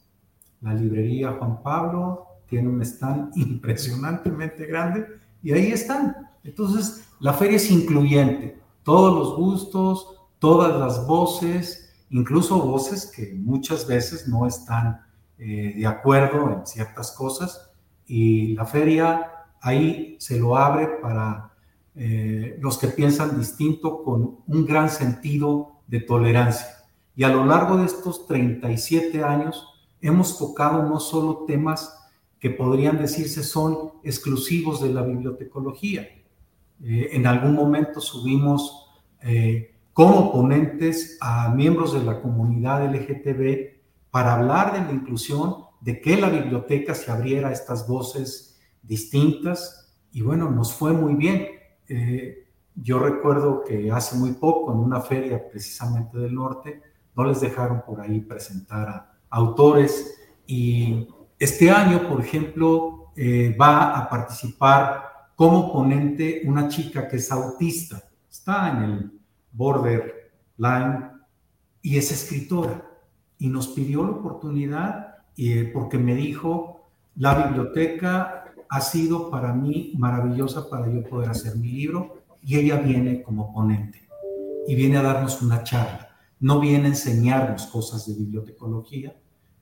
[0.60, 5.06] La librería Juan Pablo tiene un stand impresionantemente grande
[5.42, 6.14] y ahí están.
[6.44, 13.86] Entonces, la feria es incluyente, todos los gustos, todas las voces, incluso voces que muchas
[13.86, 15.00] veces no están
[15.38, 17.70] eh, de acuerdo en ciertas cosas
[18.06, 21.49] y la feria ahí se lo abre para
[21.94, 26.66] eh, los que piensan distinto con un gran sentido de tolerancia.
[27.16, 29.66] Y a lo largo de estos 37 años
[30.00, 31.96] hemos tocado no solo temas
[32.38, 36.08] que podrían decirse son exclusivos de la bibliotecología.
[36.82, 38.86] Eh, en algún momento subimos
[39.92, 46.16] como ponentes a miembros de la comunidad LGTB para hablar de la inclusión, de que
[46.16, 51.46] la biblioteca se abriera a estas voces distintas y bueno, nos fue muy bien.
[51.90, 56.80] Eh, yo recuerdo que hace muy poco en una feria precisamente del norte
[57.16, 63.98] no les dejaron por ahí presentar a autores y este año, por ejemplo, eh, va
[63.98, 69.12] a participar como ponente una chica que es autista, está en el
[69.52, 71.10] borderline,
[71.82, 72.84] y es escritora.
[73.38, 78.39] Y nos pidió la oportunidad y, porque me dijo, la biblioteca
[78.70, 83.52] ha sido para mí maravillosa para yo poder hacer mi libro y ella viene como
[83.52, 84.08] ponente
[84.66, 86.16] y viene a darnos una charla.
[86.38, 89.14] No viene a enseñarnos cosas de bibliotecología,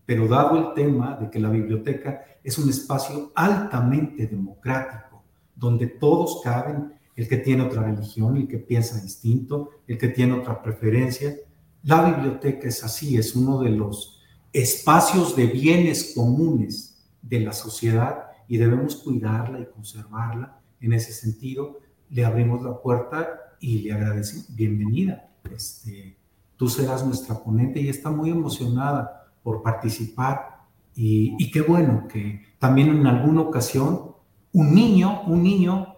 [0.04, 5.24] pero dado el tema de que la biblioteca es un espacio altamente democrático,
[5.56, 10.34] donde todos caben el que tiene otra religión, el que piensa distinto, el que tiene
[10.34, 11.34] otra preferencia.
[11.82, 14.20] La biblioteca es así, es uno de los
[14.52, 20.60] espacios de bienes comunes de la sociedad y debemos cuidarla y conservarla.
[20.80, 21.78] En ese sentido,
[22.10, 23.28] le abrimos la puerta
[23.60, 25.28] y le agradecemos, bienvenida.
[25.54, 26.16] Este,
[26.56, 32.42] tú serás nuestra ponente y está muy emocionada por participar y, y qué bueno que
[32.58, 34.12] también en alguna ocasión
[34.52, 35.94] un niño, un niño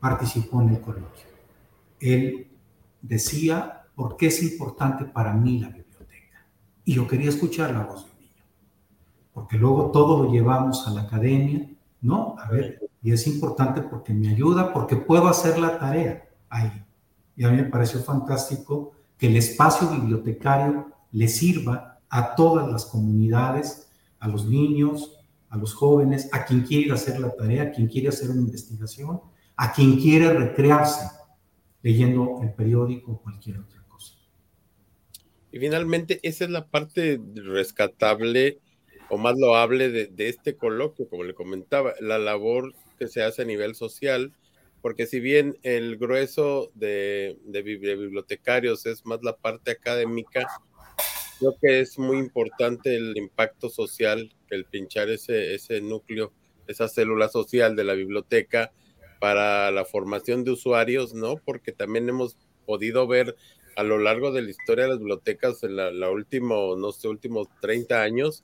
[0.00, 1.26] participó en el coloquio.
[2.00, 2.48] Él
[3.00, 6.46] decía, ¿por qué es importante para mí la biblioteca?
[6.84, 8.44] Y yo quería escuchar la voz del niño,
[9.32, 11.68] porque luego todo lo llevamos a la academia,
[12.02, 12.36] ¿no?
[12.38, 16.84] A ver, y es importante porque me ayuda, porque puedo hacer la tarea ahí.
[17.36, 22.84] Y a mí me pareció fantástico que el espacio bibliotecario le sirva a todas las
[22.84, 23.88] comunidades,
[24.18, 28.08] a los niños, a los jóvenes, a quien quiere hacer la tarea, a quien quiere
[28.08, 29.20] hacer una investigación,
[29.56, 31.06] a quien quiere recrearse
[31.82, 34.14] leyendo el periódico o cualquier otra cosa.
[35.50, 38.60] Y finalmente, esa es la parte rescatable
[39.12, 43.44] o más loable de, este coloquio, como le comentaba, la labor que se hace a
[43.44, 44.32] nivel social,
[44.80, 50.48] porque si bien el grueso de, de bibliotecarios es más la parte académica,
[51.38, 56.32] creo que es muy importante el impacto social, el pinchar ese, ese núcleo,
[56.66, 58.72] esa célula social de la biblioteca
[59.20, 61.36] para la formación de usuarios, ¿no?
[61.36, 63.36] Porque también hemos podido ver
[63.76, 67.48] a lo largo de la historia de las bibliotecas en la, último, no sé, últimos
[67.60, 68.42] 30 años,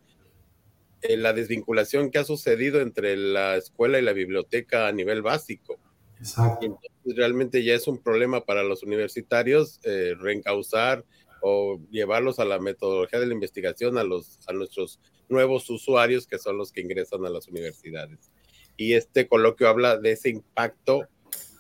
[1.03, 5.79] eh, la desvinculación que ha sucedido entre la escuela y la biblioteca a nivel básico.
[6.19, 6.67] Exacto.
[6.67, 11.05] Entonces, realmente ya es un problema para los universitarios eh, reencauzar
[11.41, 16.39] o llevarlos a la metodología de la investigación a, los, a nuestros nuevos usuarios que
[16.39, 18.31] son los que ingresan a las universidades
[18.79, 21.07] y este coloquio habla de ese impacto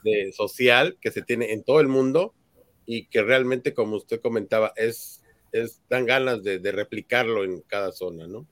[0.05, 2.33] de, social que se tiene en todo el mundo
[2.87, 5.22] y que realmente, como usted comentaba, es,
[5.53, 8.46] es dan ganas de, replicarlo en cada zona, ¿no?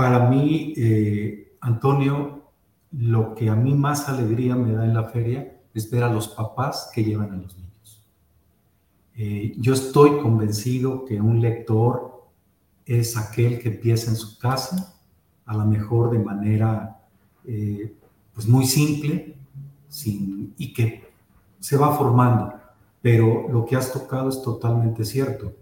[0.00, 2.44] Para mí, eh, Antonio,
[2.90, 6.28] lo que a mí más alegría me da en la feria es ver a los
[6.28, 8.02] papás que llevan a los niños.
[9.14, 12.30] Eh, yo estoy convencido que un lector
[12.86, 14.98] es aquel que empieza en su casa,
[15.44, 17.02] a lo mejor de manera
[17.44, 17.94] eh,
[18.32, 19.36] pues muy simple
[20.56, 21.12] y que
[21.58, 22.54] se va formando.
[23.02, 25.52] Pero lo que has tocado es totalmente cierto.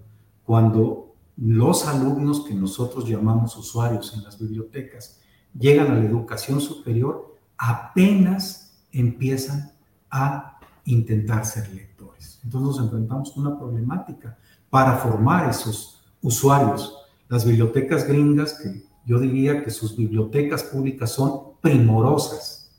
[0.45, 1.08] Cuando
[1.41, 5.21] los alumnos que nosotros llamamos usuarios en las bibliotecas
[5.57, 9.73] llegan a la educación superior, apenas empiezan
[10.11, 12.41] a intentar ser lectores.
[12.43, 14.37] Entonces nos enfrentamos con una problemática
[14.69, 16.97] para formar esos usuarios.
[17.29, 22.71] Las bibliotecas gringas, que yo diría que sus bibliotecas públicas son primorosas.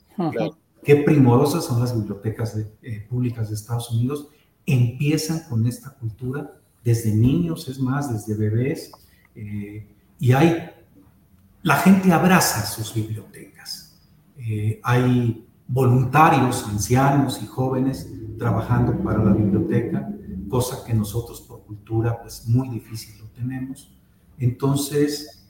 [0.83, 4.27] Qué primorosas son las bibliotecas eh, públicas de Estados Unidos.
[4.65, 8.91] Empiezan con esta cultura desde niños, es más, desde bebés.
[9.35, 9.87] Eh,
[10.19, 10.69] y hay,
[11.63, 13.99] la gente abraza sus bibliotecas.
[14.37, 20.09] Eh, hay voluntarios, ancianos y jóvenes trabajando para la biblioteca,
[20.49, 23.93] cosa que nosotros por cultura pues muy difícil lo tenemos.
[24.39, 25.45] Entonces,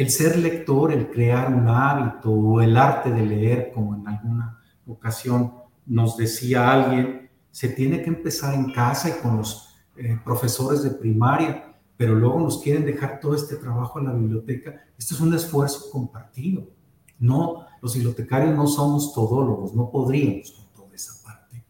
[0.00, 4.58] el ser lector, el crear un hábito o el arte de leer, como en alguna
[4.86, 5.52] ocasión
[5.86, 10.90] nos decía alguien, se tiene que empezar en casa y con los eh, profesores de
[10.90, 14.84] primaria, pero luego nos quieren dejar todo este trabajo en la biblioteca.
[14.98, 16.68] Esto es un esfuerzo compartido.
[17.18, 21.64] No, los bibliotecarios no somos todólogos, no podríamos con toda esa parte.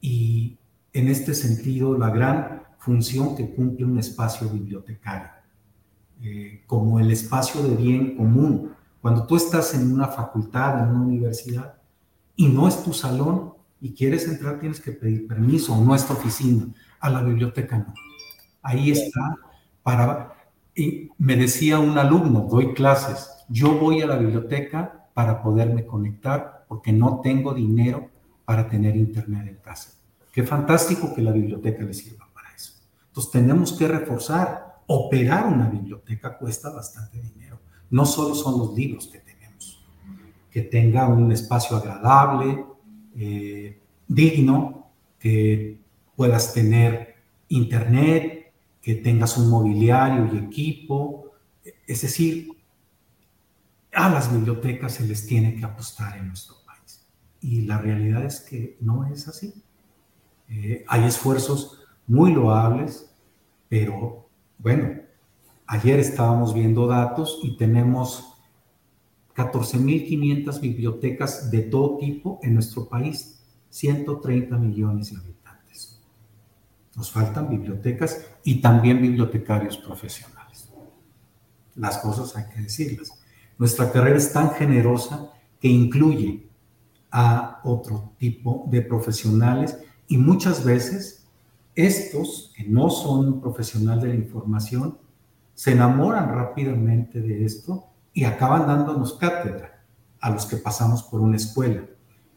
[0.00, 0.58] Y
[0.92, 5.36] en este sentido, la gran función que cumple un espacio bibliotecario
[6.22, 8.72] eh, como el espacio de bien común.
[9.02, 11.74] Cuando tú estás en una facultad, en una universidad,
[12.34, 16.14] y no es tu salón y quieres entrar, tienes que pedir permiso, no es tu
[16.14, 16.66] oficina.
[17.00, 17.94] A la biblioteca no.
[18.62, 19.36] Ahí está
[19.82, 20.34] para...
[20.74, 26.66] Y me decía un alumno, doy clases, yo voy a la biblioteca para poderme conectar
[26.68, 28.10] porque no tengo dinero
[28.44, 29.92] para tener internet en casa.
[30.32, 32.74] Qué fantástico que la biblioteca le sirva para eso.
[33.08, 37.58] Entonces tenemos que reforzar operar una biblioteca cuesta bastante dinero.
[37.90, 39.84] No solo son los libros que tenemos,
[40.50, 42.64] que tenga un espacio agradable,
[43.16, 45.80] eh, digno, que
[46.16, 47.16] puedas tener
[47.48, 48.52] internet,
[48.82, 51.32] que tengas un mobiliario y equipo.
[51.86, 52.50] Es decir,
[53.92, 57.06] a las bibliotecas se les tiene que apostar en nuestro país.
[57.40, 59.54] Y la realidad es que no es así.
[60.48, 63.10] Eh, hay esfuerzos muy loables,
[63.68, 65.00] pero bueno,
[65.66, 68.36] ayer estábamos viendo datos y tenemos
[69.34, 75.45] 14.500 bibliotecas de todo tipo en nuestro país, 130 millones de habitantes.
[76.96, 80.70] Nos faltan bibliotecas y también bibliotecarios profesionales.
[81.74, 83.12] Las cosas hay que decirlas.
[83.58, 85.30] Nuestra carrera es tan generosa
[85.60, 86.48] que incluye
[87.10, 89.78] a otro tipo de profesionales
[90.08, 91.26] y muchas veces
[91.74, 94.98] estos, que no son profesional de la información,
[95.54, 99.84] se enamoran rápidamente de esto y acaban dándonos cátedra
[100.20, 101.84] a los que pasamos por una escuela.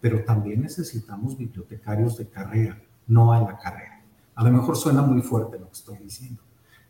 [0.02, 3.99] Pero también necesitamos bibliotecarios de carrera, no a la carrera.
[4.40, 6.42] A lo mejor suena muy fuerte lo que estoy diciendo,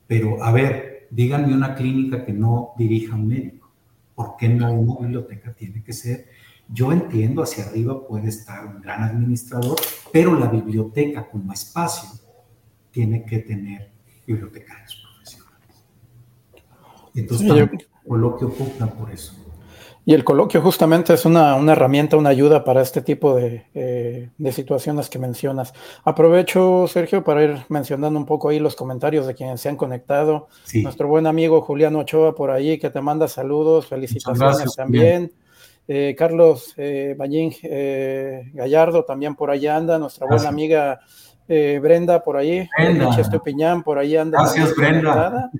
[0.06, 3.72] pero a ver, díganme una clínica que no dirija un médico.
[4.14, 6.28] ¿Por qué no una biblioteca tiene que ser?
[6.68, 9.78] Yo entiendo, hacia arriba puede estar un gran administrador,
[10.14, 12.12] pero la biblioteca como espacio
[12.92, 13.90] tiene que tener
[14.28, 15.84] bibliotecarios profesionales.
[17.16, 19.39] Entonces, el coloquio ocupa por eso.
[20.10, 25.08] Y el coloquio justamente es una, herramienta, una ayuda para este tipo eh, de, situaciones
[25.08, 25.72] que mencionas.
[26.04, 30.48] Aprovecho, Sergio, para ir mencionando un poco ahí los comentarios de quienes se han conectado.
[30.82, 35.32] Nuestro buen amigo Julián Ochoa por ahí, que te manda saludos, felicitaciones también.
[35.88, 41.02] eh, Carlos eh, Ballín eh, Gallardo también por ahí anda, nuestra buena amiga
[41.48, 43.16] Brenda por ahí, Brenda.
[43.16, 44.40] Estupiñán por ahí anda.
[44.42, 45.14] Gracias, Brenda.
[45.14, 45.52] conectada.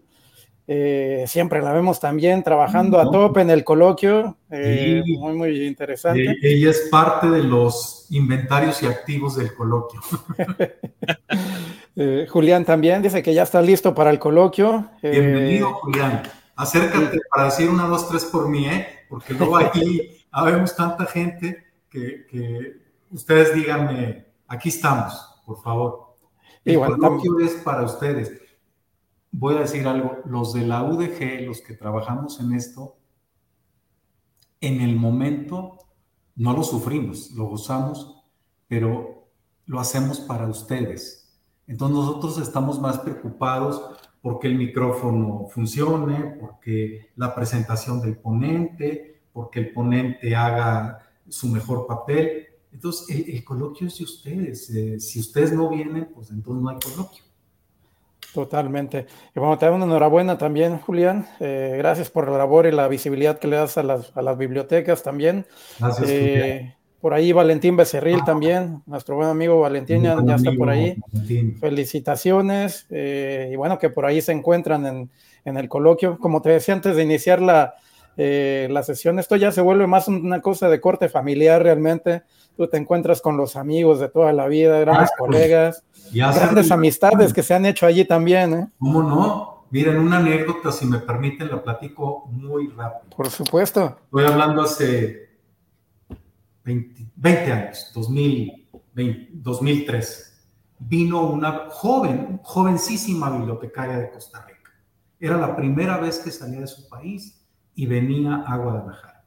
[0.72, 5.18] Eh, siempre la vemos también trabajando a tope en el coloquio, eh, Sí.
[5.18, 6.24] muy, muy interesante.
[6.24, 10.00] Eh, ella es parte de los inventarios y activos del coloquio.
[12.02, 14.90] Eh, Julián también dice que ya está listo para el coloquio.
[15.02, 16.24] Bienvenido, Julián.
[16.56, 18.88] Acércate para decir una, dos, tres por mí, ¿eh?
[19.10, 22.78] Porque luego aquí habemos tanta gente que, que
[23.12, 26.16] ustedes díganme, aquí estamos, por favor.
[26.64, 28.32] Y El bueno, coloquio es para ustedes.
[29.32, 32.98] Voy a decir algo, los de la UDG, los que trabajamos en esto,
[34.62, 35.78] en el momento
[36.36, 38.24] no lo sufrimos, lo gozamos,
[38.68, 39.28] pero
[39.66, 41.38] lo hacemos para ustedes.
[41.68, 43.82] Entonces nosotros estamos más preocupados
[44.22, 51.86] porque el micrófono funcione, porque la presentación del ponente, porque el ponente haga su mejor
[51.88, 52.48] papel.
[52.72, 54.70] Entonces el, coloquio es de ustedes.
[54.72, 57.24] Eh, si ustedes no vienen, pues entonces no hay coloquio.
[58.34, 59.08] Totalmente.
[59.36, 61.28] Y bueno, te doy una enhorabuena también, Julián.
[61.40, 64.38] Eh, gracias por la labor y la visibilidad que le das a las, a las
[64.38, 65.46] bibliotecas también.
[65.80, 66.10] Gracias.
[66.10, 70.96] Eh, por ahí Valentín Becerril también, nuestro buen amigo Valentín ya, ya está por ahí.
[71.12, 71.58] Valentín.
[71.58, 72.86] Felicitaciones.
[72.90, 75.10] eh, y bueno, que por ahí se encuentran en,
[75.46, 76.18] en el coloquio.
[76.20, 77.76] Como te decía antes de iniciar la,
[78.22, 82.24] eh, la sesión, esto ya se vuelve más una cosa de corte familiar realmente.
[82.58, 86.40] Tú te encuentras con los amigos de toda la vida, grandes Ah, colegas, Ya se-
[86.42, 88.68] grandes amistades que se han hecho allí también, ¿eh?
[88.78, 89.66] ¿Cómo no?
[89.72, 93.16] Miren, una anécdota, si me permiten, la platico muy rápido.
[93.16, 93.98] Por supuesto.
[94.06, 95.30] Estoy hablando hace
[96.66, 100.24] 20, 20 años, 2020, 2013.
[100.80, 104.72] Vino una joven, jovencísima bibliotecaria de Costa Rica.
[105.20, 107.39] Era la primera vez que salía de su país
[107.80, 109.24] y venía a Guadalajara.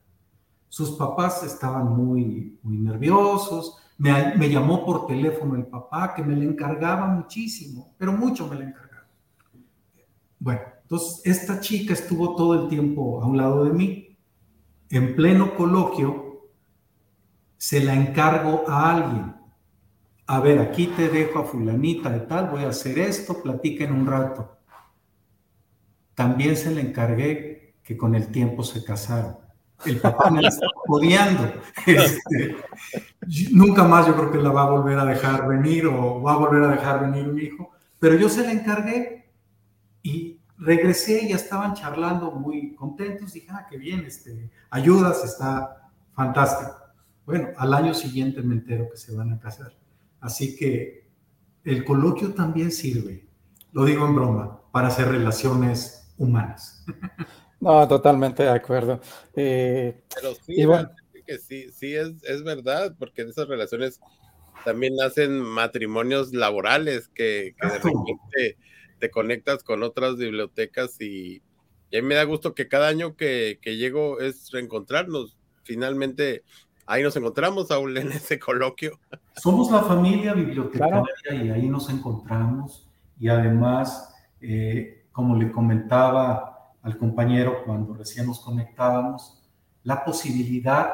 [0.68, 3.78] Sus papás estaban muy, muy nerviosos.
[3.96, 8.64] Me, llamó por teléfono el papá que me le encargaba muchísimo, pero mucho me le
[8.64, 9.08] encargaba.
[10.38, 14.18] Bueno, entonces esta chica estuvo todo el tiempo a un lado de mí.
[14.90, 16.50] En pleno coloquio,
[17.56, 19.34] se la encargo a alguien.
[20.26, 24.06] A ver, aquí te dejo a fulanita de tal, voy a hacer esto, platiquen un
[24.06, 24.58] rato.
[26.14, 27.51] También se le encargué
[27.82, 29.36] que con el tiempo se casaron.
[29.84, 31.52] El papá me la está odiando.
[31.86, 32.56] Este,
[33.50, 36.36] nunca más yo creo que la va a volver a dejar venir o va a
[36.36, 39.30] volver a dejar venir un hijo, pero yo se la encargué
[40.02, 43.32] y regresé y ya estaban charlando muy contentos.
[43.32, 46.76] Dije, ah, qué bien, este, ayudas, está fantástico.
[47.26, 49.72] Bueno, al año siguiente me entero que se van a casar.
[50.20, 51.08] Así que
[51.64, 53.26] el coloquio también sirve,
[53.72, 56.84] lo digo en broma, para hacer relaciones humanas.
[57.62, 59.00] No, totalmente de acuerdo.
[59.36, 60.82] Eh, Pero sí, Y bueno.
[60.88, 64.00] realmente que sí, sí es, es verdad, porque en esas relaciones
[64.64, 68.56] también nacen matrimonios laborales que, que de repente
[68.98, 71.40] te conectas con otras bibliotecas y,
[71.90, 75.36] y a mí me da gusto que cada año que, que llego es reencontrarnos.
[75.62, 76.42] Finalmente,
[76.86, 78.98] ahí nos encontramos, Saúl, en ese coloquio.
[79.36, 81.44] Somos la familia bibliotecaria Claro.
[81.44, 82.88] y ahí nos encontramos
[83.20, 86.51] y además, eh, como le comentaba
[86.82, 89.42] al compañero cuando recién nos conectábamos,
[89.84, 90.92] la posibilidad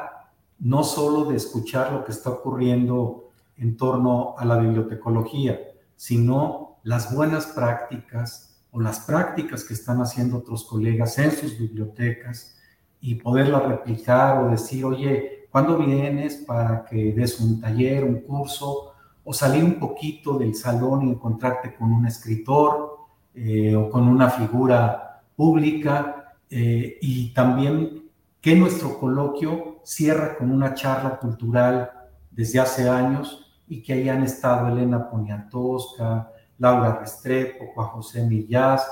[0.59, 5.59] no solo de escuchar lo que está ocurriendo en torno a la bibliotecología,
[5.95, 12.55] sino las buenas prácticas o las prácticas que están haciendo otros colegas en sus bibliotecas
[13.01, 18.93] y poderlas replicar o decir, oye, ¿cuándo vienes para que des un taller, un curso,
[19.23, 22.97] o salir un poquito del salón y encontrarte con un escritor
[23.33, 25.08] eh, o con una figura
[25.39, 26.19] pública?
[26.49, 28.09] eh, y también
[28.41, 31.91] que nuestro coloquio cierra con una charla cultural
[32.31, 38.87] desde hace años y que ahí han estado Elena Poniatowska, Laura Restrepo, Juan José Millás,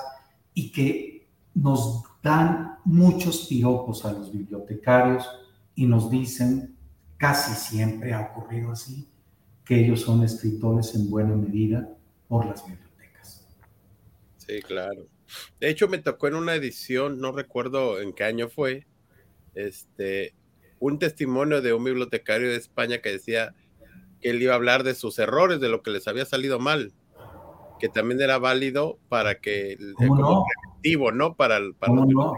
[0.54, 5.28] y que nos dan muchos piropos a los bibliotecarios
[5.76, 6.76] y nos dicen,
[7.18, 9.08] casi siempre ha ocurrido así,
[9.66, 11.90] que ellos son escritores en buena medida
[12.28, 13.48] por las bibliotecas.
[14.38, 15.17] Sí, claro.
[15.60, 18.86] De hecho, me tocó en una edición, no recuerdo en qué año fue,
[19.56, 20.34] este,
[20.80, 23.56] un testimonio de un bibliotecario de España que decía
[24.22, 26.94] que él iba a hablar de sus errores, de lo que les había salido mal,
[27.80, 30.46] que también era válido para que el- ¿Cómo como
[31.12, 31.12] no?
[31.12, 31.36] ¿no?
[31.36, 32.34] Para, para ¿Cómo los no?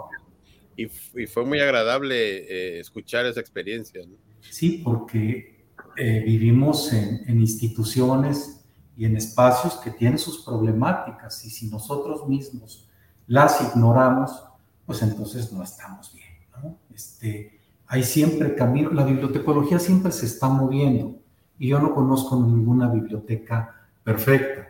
[0.75, 0.85] y,
[1.21, 4.01] y fue muy agradable eh, escuchar esa experiencia.
[4.05, 4.15] ¿no?
[4.41, 5.65] Sí, porque
[5.97, 8.58] eh, vivimos en, en instituciones
[8.99, 12.85] y en espacios que tienen sus problemáticas y si nosotros mismos
[13.27, 14.43] las ignoramos,
[14.85, 16.27] pues entonces no estamos bien.
[16.61, 16.75] ¿no?
[16.93, 21.15] Este, hay siempre camino, la bibliotecología siempre se está moviendo
[21.57, 23.73] y yo no conozco ninguna biblioteca
[24.03, 24.67] perfecta.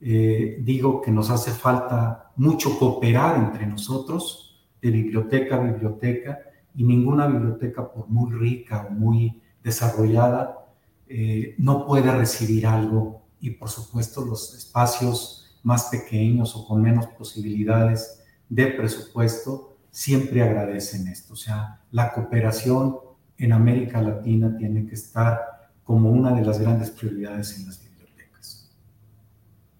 [0.00, 6.38] Eh, digo que nos hace falta mucho cooperar entre nosotros, de biblioteca a biblioteca,
[6.74, 10.66] y ninguna biblioteca, por muy rica o muy desarrollada,
[11.08, 13.25] eh, no puede recibir algo.
[13.40, 21.08] Y por supuesto los espacios más pequeños o con menos posibilidades de presupuesto siempre agradecen
[21.08, 21.34] esto.
[21.34, 22.98] O sea, la cooperación
[23.38, 28.70] en América Latina tiene que estar como una de las grandes prioridades en las bibliotecas.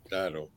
[0.05, 0.49] Claro.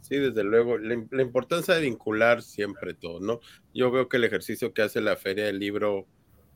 [0.00, 3.40] Sí, desde luego, la, importancia de vincular siempre todo, ¿no?
[3.74, 6.06] Yo veo que el ejercicio que hace la Feria del Libro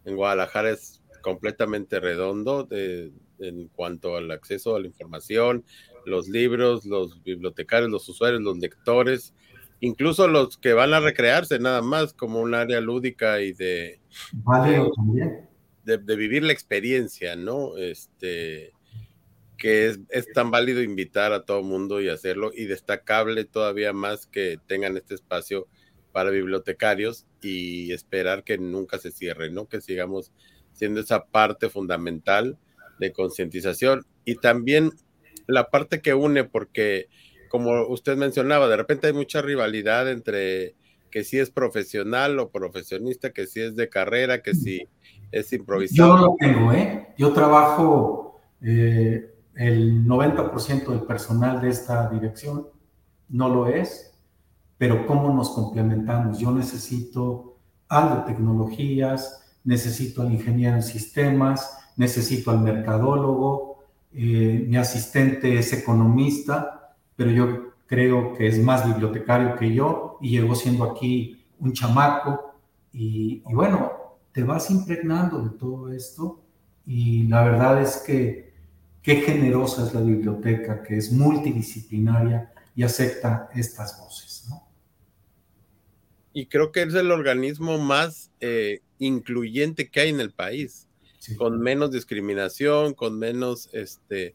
[0.06, 5.64] en Guadalajara es completamente redondo en cuanto al acceso a la información,
[6.04, 9.34] los libros, los bibliotecarios, los usuarios, los lectores,
[9.80, 14.00] incluso los que van a recrearse nada más como un área lúdica y de,
[15.84, 17.76] de, de, vivir la experiencia, ¿no?
[17.76, 18.72] Este,
[19.58, 24.26] que es, es, tan válido invitar a todo mundo y hacerlo y destacable todavía más
[24.26, 25.66] que tengan este espacio
[26.12, 29.66] para bibliotecarios y esperar que nunca se cierre, ¿no?
[29.68, 30.32] Que sigamos
[30.72, 32.58] siendo esa parte fundamental
[32.98, 34.92] de concientización y también
[35.46, 37.08] la parte que une, porque
[37.48, 40.74] como usted mencionaba, de repente hay mucha rivalidad entre
[41.10, 44.88] que si es profesional o profesionista, que si es de carrera, que si
[45.30, 46.08] es improvisado.
[46.08, 47.08] Yo no lo tengo, ¿eh?
[47.18, 52.68] Yo trabajo eh, el 90% del personal de esta dirección
[53.28, 54.18] no lo es,
[54.78, 56.38] pero ¿cómo nos complementamos?
[56.38, 57.58] Yo necesito
[57.88, 65.72] algo de tecnologías, necesito al ingeniero en sistemas, necesito al mercadólogo, eh, mi asistente es
[65.72, 71.72] economista, pero yo creo que es más bibliotecario que yo y llegó siendo aquí un
[71.72, 72.54] chamaco
[72.92, 73.92] y, y bueno,
[74.32, 76.40] te vas impregnando de todo esto
[76.86, 78.52] y la verdad es que
[79.02, 84.31] qué generosa es la biblioteca, que es multidisciplinaria y acepta estas voces.
[86.32, 90.88] Y creo que es el organismo más eh, incluyente que hay en el país,
[91.36, 94.34] con menos discriminación, con menos, este,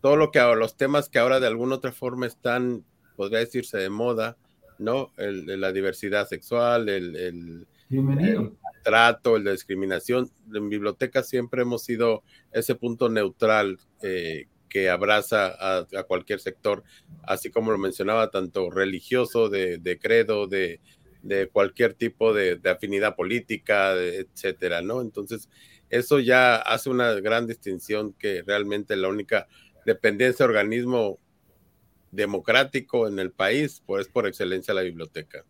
[0.00, 2.84] todo lo que los temas que ahora de alguna otra forma están,
[3.16, 4.36] podría decirse, de moda,
[4.78, 5.12] ¿no?
[5.16, 10.30] El, la diversidad sexual, el, el, Bienvenido trato, la discriminación.
[10.52, 12.22] En bibliotecas siempre hemos sido
[12.52, 16.82] ese punto neutral eh, que abraza a, cualquier sector,
[17.22, 20.80] así como lo mencionaba, tanto religioso, de, credo, de,
[21.52, 25.00] cualquier tipo de, afinidad política, etcétera, ¿no?
[25.00, 25.48] Entonces,
[25.90, 29.46] eso ya hace una gran distinción que realmente la única
[29.84, 31.18] dependencia organismo
[32.10, 35.44] democrático en el país, pues por excelencia la biblioteca.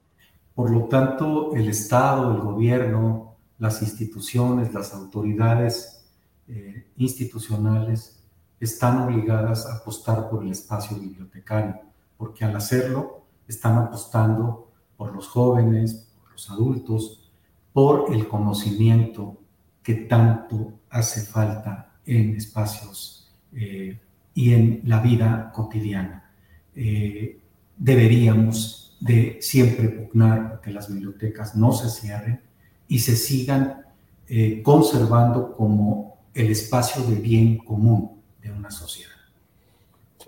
[0.54, 6.04] Por lo tanto, el Estado, el gobierno, las instituciones, las autoridades
[6.48, 8.22] eh, institucionales
[8.60, 11.80] están obligadas a apostar por el espacio bibliotecario,
[12.16, 14.71] porque al hacerlo están apostando
[15.02, 17.28] por los jóvenes, por los adultos,
[17.72, 19.36] por el conocimiento
[19.82, 23.98] que tanto hace falta en espacios eh,
[24.32, 26.30] y en la vida cotidiana.
[26.76, 27.40] Eh,
[27.76, 32.40] deberíamos de siempre pugnar que las bibliotecas no se cierren
[32.86, 33.84] y se sigan
[34.28, 39.10] eh, conservando como el espacio de bien común de una sociedad.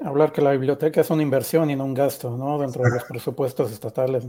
[0.04, 2.58] hablar que la biblioteca es una inversión y no un gasto, ¿no?
[2.58, 4.24] Dentro de los presupuestos estatales.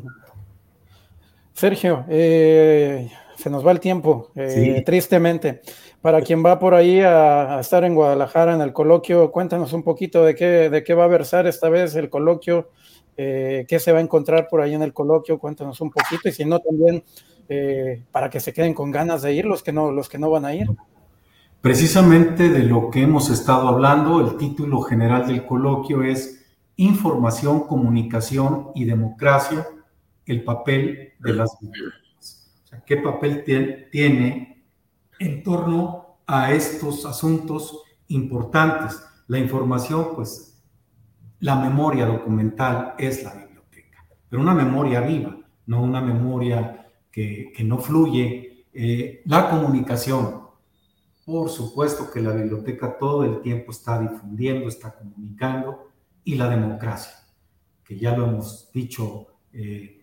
[1.55, 5.61] Sergio, eh, se nos va el tiempo, eh, tristemente.
[6.01, 9.81] Para quien va por ahí a, a, estar en Guadalajara en el coloquio, cuéntanos un
[9.81, 12.71] poquito de qué, de qué va a versar esta vez el coloquio,
[13.15, 16.33] eh, qué se va a encontrar por ahí en el coloquio, cuéntanos un poquito, y
[16.33, 17.05] si no, también
[17.47, 20.29] eh, para que se queden con ganas de ir los que, no, los que no
[20.29, 20.67] van a ir.
[21.61, 26.45] Precisamente de lo que hemos estado hablando, el título general del coloquio es
[26.75, 29.65] Información, Comunicación y Democracia,
[30.25, 32.53] el papel de las bibliotecas.
[32.63, 33.43] O sea, ¿qué papel
[33.91, 34.65] tiene
[35.19, 39.01] en torno a estos asuntos importantes?
[39.27, 40.63] La información, pues
[41.39, 47.77] la memoria documental es la biblioteca, pero una memoria viva, no una memoria que, no
[47.77, 48.65] fluye.
[48.73, 50.41] Eh, la comunicación,
[51.25, 55.91] por supuesto que la biblioteca todo el tiempo está difundiendo, está comunicando,
[56.23, 57.13] y la democracia,
[57.83, 59.94] que ya lo hemos dicho eh,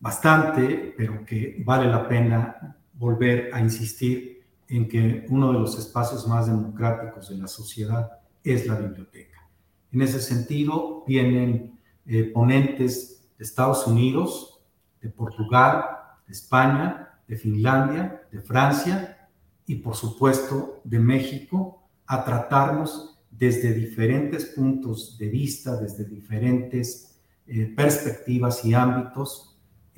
[0.00, 6.26] bastante, pero que vale la pena volver a insistir en que uno de los espacios
[6.26, 8.10] más democráticos de la sociedad
[8.44, 9.48] es la biblioteca.
[9.90, 14.60] En ese sentido, vienen eh, ponentes de Estados Unidos,
[15.00, 15.84] de Portugal,
[16.26, 19.28] de España, de Finlandia, de Francia
[19.66, 27.72] y por supuesto de México a tratarnos desde diferentes puntos de vista, desde diferentes eh,
[27.76, 29.47] perspectivas y ámbitos,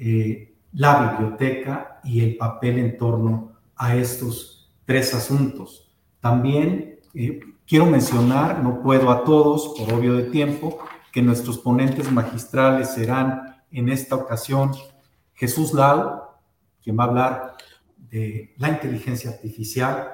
[0.00, 5.92] eh, la biblioteca y el papel en torno a estos tres asuntos.
[6.20, 10.78] También eh, quiero mencionar, no puedo a todos por obvio de tiempo,
[11.12, 14.72] que nuestros ponentes magistrales serán en esta ocasión
[15.34, 16.22] Jesús Lau,
[16.82, 17.56] quien va a hablar
[17.96, 20.08] de la inteligencia artificial.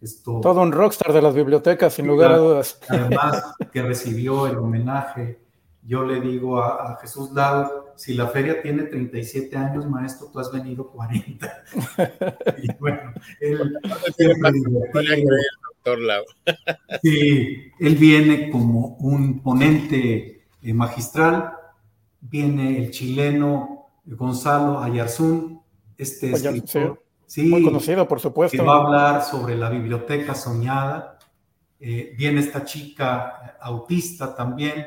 [0.00, 2.78] Esto, Todo un rockstar de las bibliotecas, sin lugar a dudas.
[2.88, 5.40] Además, que recibió el homenaje.
[5.82, 10.52] Yo le digo a, Jesús Lau, si la feria tiene 37 años, maestro, tú has
[10.52, 11.64] venido 40.
[12.62, 13.78] y bueno, él
[17.02, 21.52] sí, él viene como un ponente eh, magistral,
[22.20, 25.60] viene el chileno Gonzalo Ayarzún,
[25.96, 28.56] este escritor, sí, muy conocido, por supuesto.
[28.56, 31.18] Que va a hablar sobre la biblioteca soñada.
[31.80, 34.86] Eh, viene esta chica autista también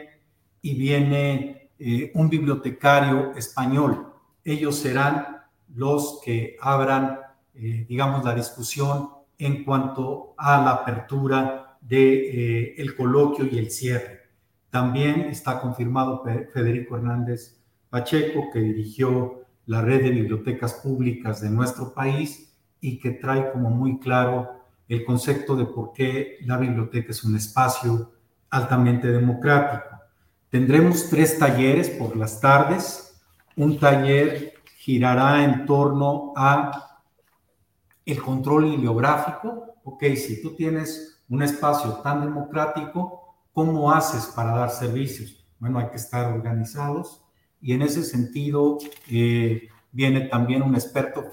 [0.61, 4.13] y viene eh, un bibliotecario español.
[4.43, 5.43] Ellos serán
[5.75, 7.19] los que abran,
[7.55, 14.21] eh, digamos, la discusión en cuanto a la apertura del el coloquio y el cierre.
[14.69, 16.23] También está confirmado
[16.53, 17.57] Federico Hernández
[17.89, 23.69] Pacheco, que dirigió la red de bibliotecas públicas de nuestro país y que trae como
[23.69, 24.49] muy claro
[24.87, 28.11] el concepto de por qué la biblioteca es un espacio
[28.49, 29.96] altamente democrático.
[30.49, 33.19] Tendremos tres talleres por las tardes.
[33.55, 37.01] Un taller girará en torno a
[38.05, 39.75] el control bibliográfico.
[39.83, 45.45] Ok, si tú tienes un espacio tan democrático, ¿cómo haces para dar servicios?
[45.59, 47.23] Bueno, hay que estar organizados
[47.61, 48.77] y en ese sentido
[49.09, 51.25] eh, viene también un experto,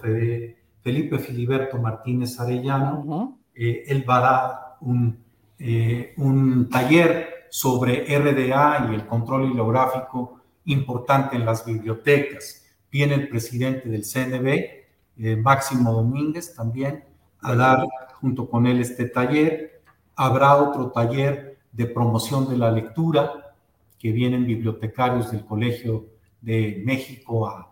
[0.82, 3.38] Felipe Filiberto Martínez Arellano.
[3.54, 5.22] Eh, él va a dar un,
[5.58, 12.64] eh, un taller sobre RDA y el control bibliográfico importante en las bibliotecas.
[12.90, 17.04] Viene el presidente del CNB, Máximo Domínguez, también
[17.40, 19.82] a dar junto con él este taller.
[20.16, 23.54] Habrá otro taller de promoción de la lectura,
[24.00, 26.06] que vienen bibliotecarios del Colegio
[26.40, 27.70] de México a,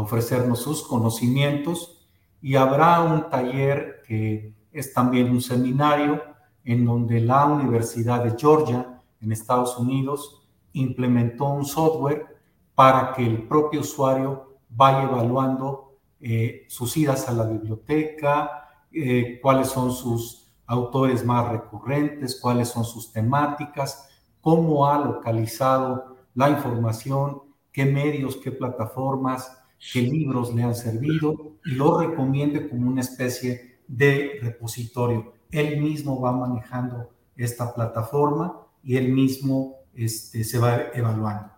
[0.00, 2.06] ofrecernos sus conocimientos
[2.42, 6.22] y habrá un taller que es también un seminario
[6.62, 8.93] en donde la Universidad de Georgia
[9.24, 12.26] en Estados Unidos implementó un software
[12.74, 19.68] para que el propio usuario vaya evaluando eh, sus idas a la biblioteca, eh, cuáles
[19.68, 24.08] son sus autores más recurrentes, cuáles son sus temáticas,
[24.40, 27.42] cómo ha localizado la información
[27.74, 29.58] qué medios, qué plataformas,
[29.92, 35.34] qué libros le han servido y lo recomiende como una especie de repositorio.
[35.50, 41.50] Él mismo va manejando esta plataforma y él mismo este, se va evaluando.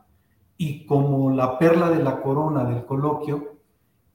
[0.56, 3.56] Y como la perla de la corona del coloquio,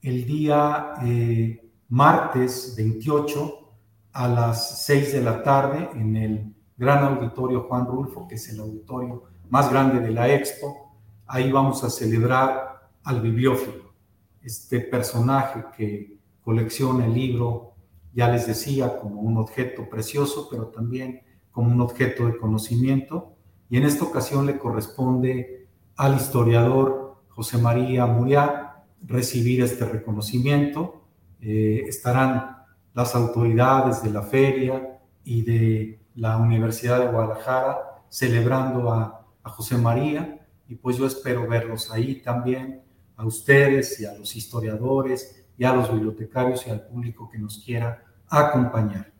[0.00, 3.58] el día eh, martes 28
[4.12, 8.60] a las 6 de la tarde en el gran auditorio Juan Rulfo, que es el
[8.60, 10.96] auditorio más grande de la Expo,
[11.26, 13.92] ahí vamos a celebrar al bibliófilo,
[14.42, 17.74] este personaje que colecciona el libro,
[18.12, 21.22] ya les decía, como un objeto precioso, pero también
[21.52, 23.34] como un objeto de conocimiento.
[23.70, 31.04] Y en esta ocasión le corresponde al historiador José María Muriá recibir este reconocimiento.
[31.40, 32.56] Eh, estarán
[32.94, 39.78] las autoridades de la feria y de la Universidad de Guadalajara celebrando a, a José
[39.78, 40.38] María
[40.68, 42.82] y pues yo espero verlos ahí también,
[43.16, 47.58] a ustedes y a los historiadores y a los bibliotecarios y al público que nos
[47.58, 49.11] quiera acompañar.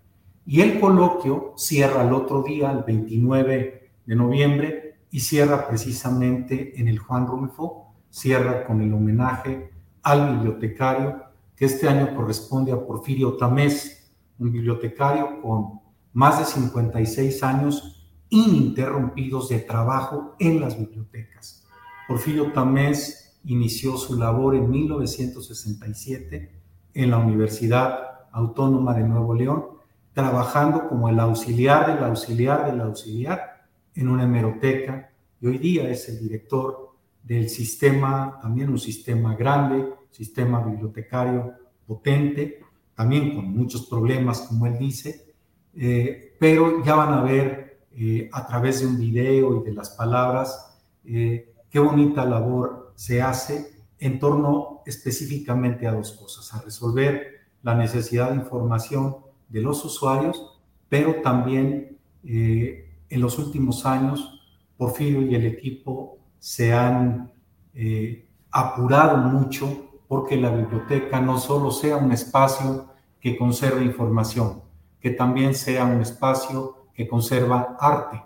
[0.45, 6.88] Y el coloquio cierra el otro día, el 29 de noviembre, y cierra precisamente en
[6.88, 9.70] el Juan Rulfo, cierra con el homenaje
[10.03, 11.22] al bibliotecario,
[11.55, 15.80] que este año corresponde a Porfirio Tamés, un bibliotecario con
[16.12, 21.64] más de 56 años ininterrumpidos de trabajo en las bibliotecas.
[22.09, 26.62] Porfirio Tamés inició su labor en 1967
[26.95, 29.64] en la Universidad Autónoma de Nuevo León,
[30.13, 35.11] trabajando como el auxiliar del auxiliar del auxiliar en una hemeroteca.
[35.41, 36.93] Y hoy día es el director
[37.23, 41.55] del sistema, también un sistema grande, sistema bibliotecario
[41.87, 42.61] potente,
[42.95, 45.35] también con muchos problemas, como él dice,
[45.75, 49.91] eh, pero ya van a ver eh, a través de un video y de las
[49.91, 57.43] palabras, eh, qué bonita labor se hace en torno específicamente a dos cosas, a resolver
[57.63, 59.17] la necesidad de información
[59.53, 64.40] de los usuarios, pero también eh, en los últimos años
[64.76, 67.30] Porfirio y el equipo se han
[67.74, 72.88] eh, apurado mucho porque la biblioteca no solo sea un espacio
[73.20, 74.62] que conserve información,
[74.98, 78.22] que también sea un espacio que conserva arte.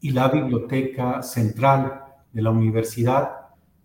[0.00, 3.30] Y la biblioteca central de la universidad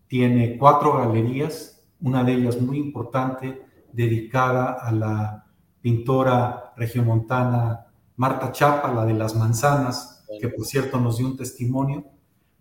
[0.07, 3.61] tiene cuatro galerías, una de ellas muy importante,
[3.93, 5.40] dedicada a la
[5.81, 12.05] pintora regiomontana Marta Chapa, la de las manzanas, que por cierto nos dio un testimonio.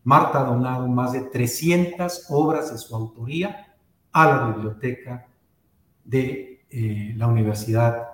[0.05, 3.75] Marta ha donado más de 300 obras de su autoría
[4.13, 5.27] a la biblioteca
[6.05, 8.09] de eh, la Universidad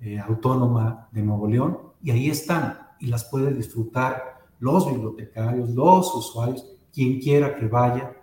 [0.00, 6.14] eh, Autónoma de Nuevo León y ahí están y las puede disfrutar los bibliotecarios, los
[6.14, 8.16] usuarios, quien quiera que vaya.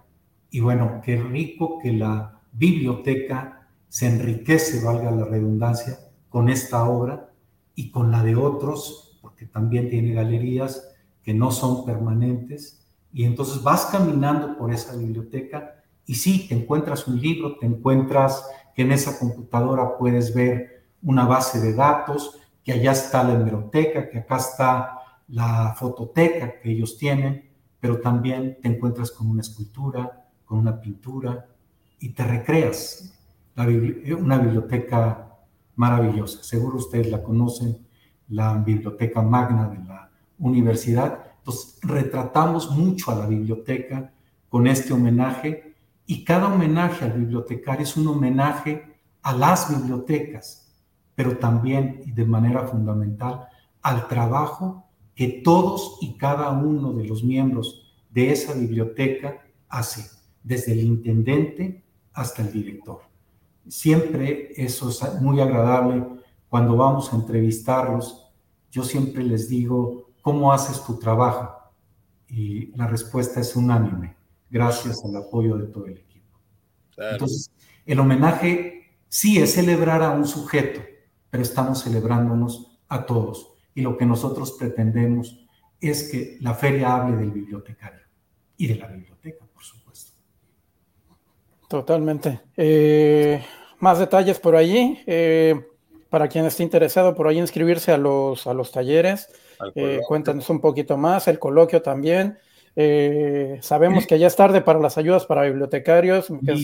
[0.49, 5.97] Y bueno, qué rico que la biblioteca se enriquece, valga la redundancia,
[6.35, 7.31] con esta obra
[7.75, 10.85] y con la de otros, porque también tiene galerías
[11.23, 12.85] que no son permanentes.
[13.13, 18.45] Y entonces vas caminando por esa biblioteca y sí, te encuentras un libro, te encuentras
[18.75, 24.09] que en esa computadora puedes ver una base de datos, que allá está la hemeroteca,
[24.09, 30.27] que acá está la fototeca que ellos tienen, pero también te encuentras con una escultura,
[30.43, 31.47] con una pintura
[31.97, 33.13] y te recreas.
[33.55, 35.24] una biblioteca
[35.75, 36.43] maravillosa.
[36.43, 37.85] Seguro ustedes la conocen,
[38.29, 40.09] la biblioteca magna de la
[40.39, 41.19] universidad.
[41.39, 44.11] Entonces, retratamos mucho a la biblioteca
[44.49, 50.71] con este homenaje y cada homenaje al bibliotecario es un homenaje a las bibliotecas,
[51.15, 53.47] pero también y de manera fundamental
[53.81, 60.05] al trabajo que todos y cada uno de los miembros de esa biblioteca hace,
[60.43, 63.01] desde el intendente hasta el director.
[63.67, 66.05] Siempre eso es muy agradable
[66.49, 68.31] cuando vamos a entrevistarlos.
[68.71, 71.55] Yo siempre les digo, ¿cómo haces tu trabajo?
[72.27, 74.15] Y la respuesta es unánime,
[74.49, 76.39] gracias al apoyo de todo el equipo.
[76.97, 77.51] Entonces,
[77.85, 80.81] el homenaje sí es celebrar a un sujeto,
[81.29, 83.53] pero estamos celebrándonos a todos.
[83.73, 85.45] Y lo que nosotros pretendemos
[85.79, 88.01] es que la feria hable del bibliotecario
[88.57, 90.13] y de la biblioteca, por supuesto.
[91.67, 92.41] Totalmente.
[92.57, 93.43] Eh,
[93.79, 94.99] más detalles por allí.
[95.07, 95.55] Eh,
[96.09, 99.27] para quien esté interesado por ahí inscribirse a los, a los talleres,
[99.73, 102.37] eh, cuéntanos un poquito más, el coloquio también.
[103.59, 106.55] sabemos que ya es tarde para las ayudas para bibliotecarios, que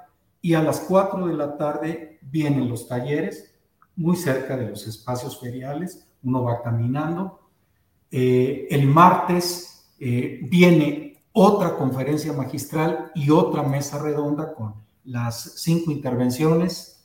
[0.42, 3.56] y a las cuatro de la tarde vienen los talleres,
[3.96, 7.40] muy cerca de los espacios feriales, uno va caminando.
[8.12, 14.74] Eh, el martes eh, viene otra conferencia magistral y otra mesa redonda con
[15.04, 17.04] las cinco intervenciones.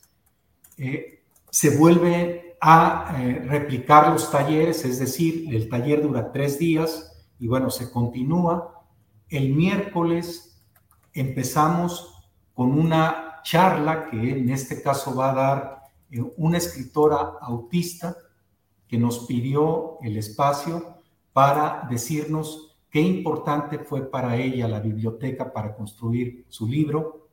[0.77, 7.25] Eh, se vuelve a eh, replicar los talleres, es decir, el taller dura tres días
[7.39, 8.85] y bueno, se continúa.
[9.27, 10.63] El miércoles
[11.11, 12.23] empezamos
[12.53, 18.15] con una charla que en este caso va a dar eh, una escritora autista
[18.87, 21.01] que nos pidió el espacio
[21.33, 27.29] para decirnos qué importante fue para ella la biblioteca para construir su libro.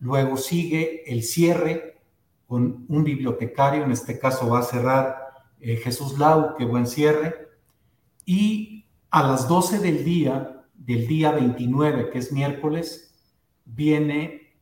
[0.00, 2.00] Luego sigue el cierre
[2.46, 5.16] con un bibliotecario, en este caso va a cerrar
[5.60, 7.48] eh, Jesús Lau, qué buen cierre.
[8.26, 13.14] Y a las 12 del día, del día 29, que es miércoles,
[13.64, 14.54] viene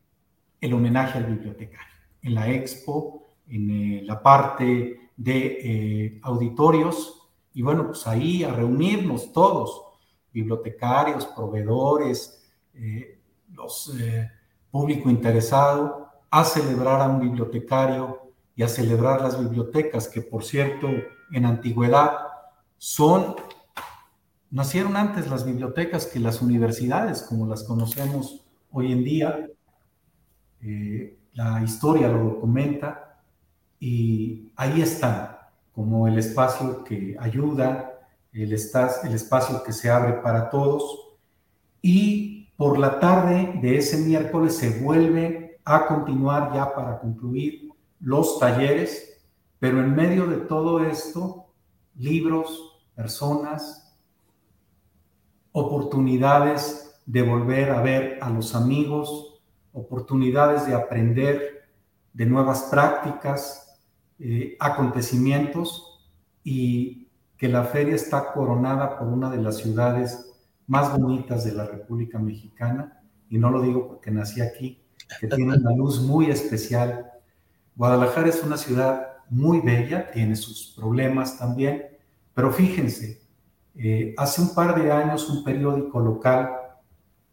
[0.61, 1.95] el homenaje al bibliotecario.
[2.21, 8.53] En la expo, en eh, la parte de eh, auditorios, y bueno, pues ahí a
[8.53, 9.88] reunirnos todos
[10.33, 13.21] bibliotecarios, proveedores, eh,
[13.53, 14.31] los eh,
[14.71, 20.89] público interesado, a celebrar a un bibliotecario y a celebrar las bibliotecas, que por cierto,
[21.33, 22.13] en antigüedad
[22.77, 23.37] son
[24.51, 29.49] nacieron antes las bibliotecas que las universidades, como las conocemos hoy en día.
[30.63, 33.21] Eh, la historia lo documenta
[33.79, 37.88] y ahí está, como el espacio que ayuda,
[38.33, 41.17] el, el espacio que se abre para todos.
[41.83, 47.69] Y por la tarde de ese miércoles se vuelve a continuar ya para concluir
[48.01, 49.23] los talleres,
[49.59, 51.47] pero en medio de todo esto,
[51.97, 53.97] libros, personas,
[55.53, 59.41] oportunidades de volver a ver a los amigos,
[59.73, 61.69] oportunidades de aprender
[62.13, 63.79] de nuevas prácticas,
[64.19, 66.09] eh, acontecimientos
[66.43, 67.08] y
[67.39, 70.29] que la feria está coronada por una de las ciudades
[70.67, 74.83] más bonitas de la República Mexicana, y no lo digo porque nací aquí,
[75.21, 77.11] que tiene una luz muy especial.
[77.77, 81.87] Guadalajara es una ciudad muy bella, tiene sus problemas también,
[82.35, 83.21] pero fíjense,
[83.77, 86.51] eh, hace un par de años un periódico local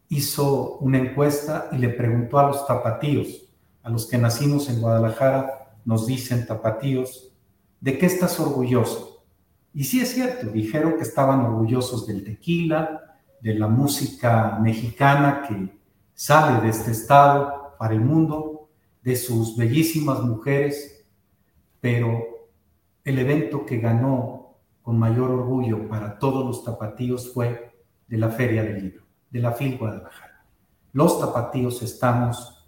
[0.08, 3.48] hizo una encuesta y le preguntó a los tapatíos,
[3.82, 7.32] a los que nacimos en Guadalajara, nos dicen tapatíos,
[7.80, 9.15] ¿de qué estás orgulloso?
[9.76, 15.78] Y sí es cierto, dijeron que estaban orgullosos del tequila, de la música mexicana que
[16.14, 18.70] sale de este estado para el mundo,
[19.02, 21.04] de sus bellísimas mujeres,
[21.78, 22.48] pero
[23.04, 28.62] el evento que ganó con mayor orgullo para todos los tapatíos fue de la Feria
[28.62, 30.42] del Libro, de la FIL Guadalajara.
[30.94, 32.66] Los tapatíos estamos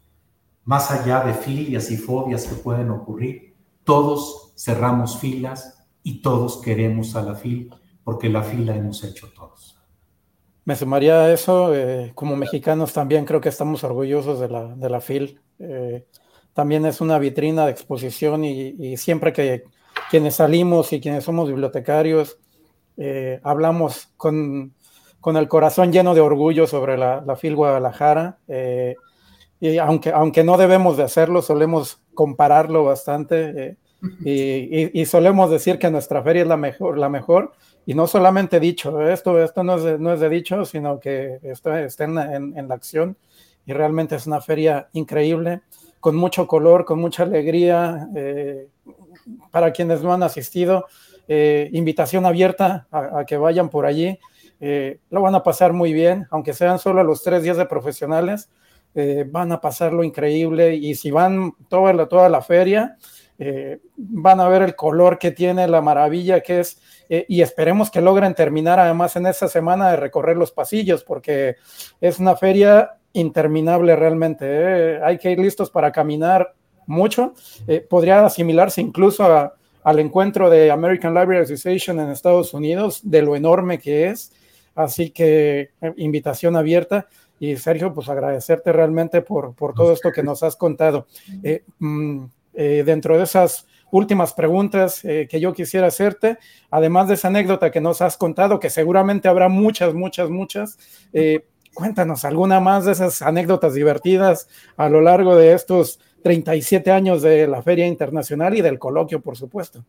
[0.63, 3.57] más allá de filias y fobias que pueden ocurrir.
[3.83, 7.70] Todos cerramos filas y todos queremos a la FIL
[8.05, 9.76] porque la fila hemos hecho todos.
[10.64, 14.90] Me sumaría a eso, eh, como mexicanos también creo que estamos orgullosos de la, de
[14.90, 15.40] la FIL.
[15.59, 16.05] Eh,
[16.53, 19.64] también es una vitrina de exposición y siempre que
[20.11, 22.38] quienes salimos y quienes somos bibliotecarios,
[22.96, 24.74] eh, hablamos con,
[25.24, 28.38] el corazón lleno de orgullo sobre la, la FIL Guadalajara.
[29.61, 33.76] Y aunque, aunque no debemos de hacerlo, solemos compararlo bastante
[34.24, 37.53] eh, y, solemos decir que nuestra feria es la mejor, la mejor.
[37.86, 41.38] Y no solamente dicho, esto, esto no, es de, no es de dicho, sino que
[41.42, 43.16] está, está en, en la acción
[43.68, 45.61] y realmente es una feria increíble,
[46.01, 48.68] con mucho color, con mucha alegría, eh,
[49.51, 50.86] para quienes no han asistido,
[51.28, 54.18] eh, invitación abierta a, que vayan por allí.
[54.61, 58.49] Eh, lo van a pasar muy bien, aunque sean solo los tres días de profesionales,
[58.94, 62.96] eh, van a pasarlo increíble y si van toda la, toda la feria,
[63.97, 68.34] van a ver el color que tiene, la maravilla que es, y esperemos que logren
[68.34, 71.57] terminar además en esa semana de recorrer los pasillos, porque
[72.01, 75.03] es una feria interminable realmente.
[75.03, 76.55] Hay que ir listos para caminar
[76.86, 77.34] mucho.
[77.66, 79.24] Eh, podría asimilarse incluso
[79.82, 84.32] al encuentro de American Library Association en Estados Unidos, de lo enorme que es.
[84.74, 87.07] Así que eh, invitación abierta.
[87.41, 91.07] Y Sergio, pues agradecerte realmente por, por todo esto que nos has contado.
[92.61, 96.37] Eh, dentro de esas últimas preguntas que yo quisiera hacerte,
[96.71, 100.77] además de esa anécdota que nos has contado, que seguramente habrá muchas, muchas, muchas,
[101.73, 107.47] cuéntanos alguna más de esas anécdotas divertidas a lo largo de estos 37 años de
[107.47, 109.85] la Feria Internacional y del coloquio, por supuesto.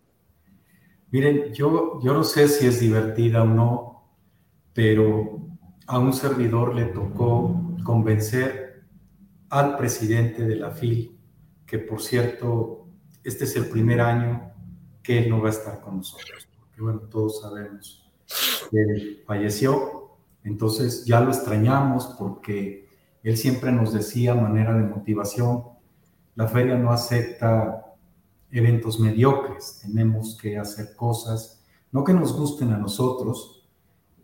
[1.12, 4.04] Miren, yo, yo no sé si es divertida o no,
[4.74, 5.40] pero
[5.88, 8.84] a un servidor le tocó convencer
[9.50, 11.18] al presidente de la FIL,
[11.70, 12.88] que por cierto,
[13.24, 14.52] este es el primer año
[15.04, 18.12] que él no va a estar con nosotros, porque bueno, todos sabemos
[18.72, 22.90] que él falleció, entonces ya lo extrañamos porque
[23.22, 25.64] él siempre nos decía manera de motivación,
[26.36, 27.86] la feria no acepta
[28.52, 33.68] eventos mediocres, tenemos que hacer cosas, no que nos gusten a nosotros,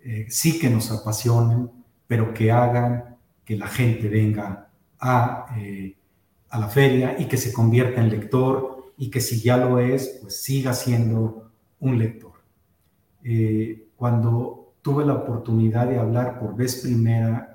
[0.03, 1.69] eh, sí que nos apasionen,
[2.07, 4.69] pero que hagan que la gente venga
[4.99, 5.95] a, eh,
[6.55, 10.19] a la feria y que se convierta en lector y que si ya lo es,
[10.21, 12.33] pues siga siendo un lector.
[13.23, 17.51] Eh, cuando tuve la oportunidad de hablar por vez primera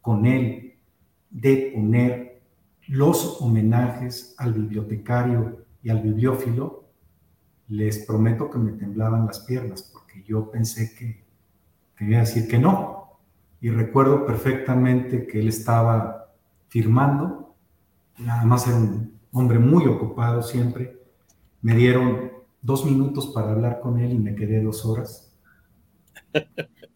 [0.00, 0.74] con él,
[1.30, 2.42] de poner
[2.88, 6.84] los homenajes al bibliotecario y al bibliófilo,
[7.68, 11.24] les prometo que me temblaban las piernas, porque yo pensé que
[11.96, 13.18] quería decir que no.
[13.60, 16.34] Y recuerdo perfectamente que él estaba
[16.68, 17.43] firmando,
[18.28, 20.98] además era un hombre muy ocupado siempre.
[21.62, 25.32] Me dieron dos minutos para hablar con él y me quedé dos horas.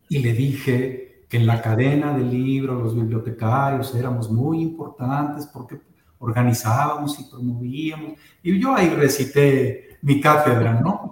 [0.08, 5.80] Y le dije, que en la cadena del libro los bibliotecarios éramos muy importantes porque
[6.18, 8.18] organizábamos y promovíamos.
[8.42, 11.08] Y yo ahí recité mi cátedra, ¿no?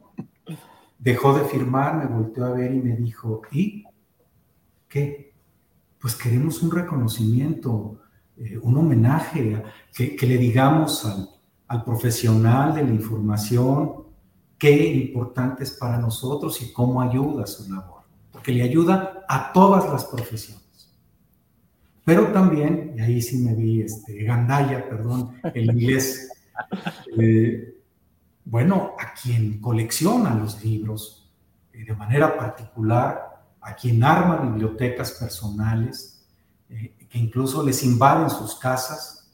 [0.98, 3.84] dejó de firmar, me volteó a ver y me dijo, ¿y
[4.88, 5.32] qué?
[6.00, 8.00] Pues queremos un reconocimiento,
[8.38, 9.62] eh, un homenaje,
[9.94, 11.28] que, le digamos al,
[11.68, 14.06] al profesional de la información
[14.58, 19.90] qué importante es para nosotros y cómo ayuda su labor, porque le ayuda a todas
[19.90, 20.64] las profesiones.
[22.04, 26.30] Pero también, y ahí sí me vi este, gandaya, perdón, el inglés,
[27.18, 27.74] eh,
[28.44, 31.32] bueno, a quien colecciona los libros
[31.72, 36.24] eh, de manera particular, a quien arma bibliotecas personales,
[36.70, 39.32] eh, que incluso les invaden sus casas.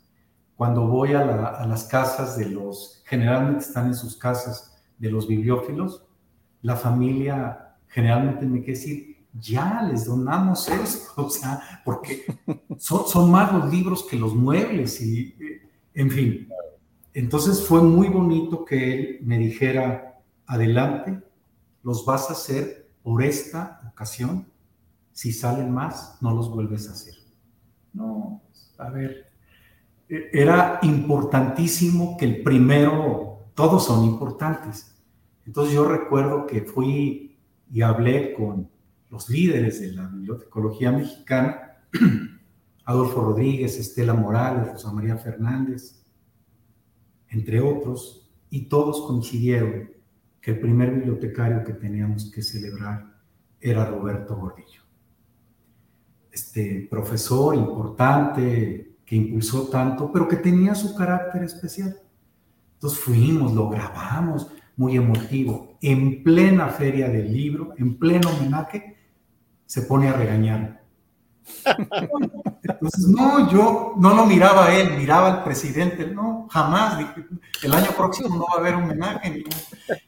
[0.57, 1.25] Cuando voy a,
[1.67, 6.05] las casas de los, generalmente están en sus casas de los bibliófilos,
[6.63, 12.25] la familia generalmente me quiere decir, ya les donamos esto, o sea, porque
[12.79, 15.63] son, son más los libros que los muebles y, eh,
[15.95, 16.49] en fin,
[17.15, 21.23] entonces fue muy bonito que él me dijera, adelante,
[21.83, 24.47] los vas a hacer por esta ocasión.
[25.13, 27.15] Si salen más, no los vuelves a hacer.
[27.93, 28.43] No,
[28.79, 29.27] a ver,
[30.09, 34.95] e, era importantísimo que el primero, todos son importantes.
[35.47, 37.37] Entonces yo recuerdo que fui
[37.71, 38.71] y hablé con
[39.11, 41.79] los líderes de la bibliotecología mexicana,
[42.85, 46.03] Adolfo Rodríguez, Estela Morales, Rosa María Fernández,
[47.29, 49.91] entre otros, y todos coincidieron
[50.41, 53.17] que el primer bibliotecario que teníamos que celebrar
[53.61, 54.82] era Roberto Gordillo.
[56.33, 61.97] Este profesor importante que impulsó tanto, pero que tenía su carácter especial.
[62.75, 65.77] Entonces fuimos, lo grabamos, muy emotivo.
[65.81, 68.97] En plena feria del libro, en pleno homenaje,
[69.67, 70.82] se pone a regañar
[72.63, 77.05] entonces, no, yo no lo miraba a él, miraba al presidente, no, jamás,
[77.63, 79.45] el año próximo no va a haber homenaje.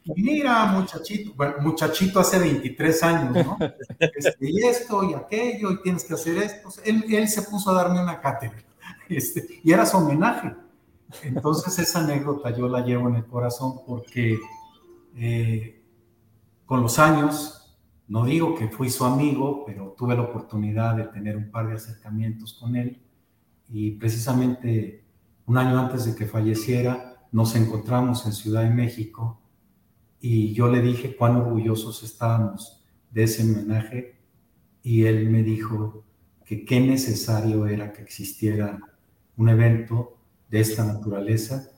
[0.03, 3.57] Y mira, muchachito, bueno, muchachito hace 23 años, ¿no?
[3.99, 6.69] Este, y esto y aquello, y tienes que hacer esto.
[6.83, 8.63] Él, él se puso a darme una cátedra,
[9.09, 10.55] este, y era su homenaje.
[11.23, 14.39] Entonces, esa anécdota yo la llevo en el corazón porque
[15.17, 15.81] eh,
[16.65, 17.64] con los años
[18.07, 21.75] no digo que fui su amigo, pero tuve la oportunidad de tener un par de
[21.75, 23.01] acercamientos con él.
[23.69, 25.03] Y precisamente
[25.47, 29.41] un año antes de que falleciera nos encontramos en Ciudad de México
[30.19, 34.15] y yo le dije cuán orgullosos estábamos de ese homenaje.
[34.83, 36.03] Y él me dijo
[36.45, 38.79] que qué necesario era que existiera
[39.35, 40.17] un evento
[40.49, 41.71] de esta naturaleza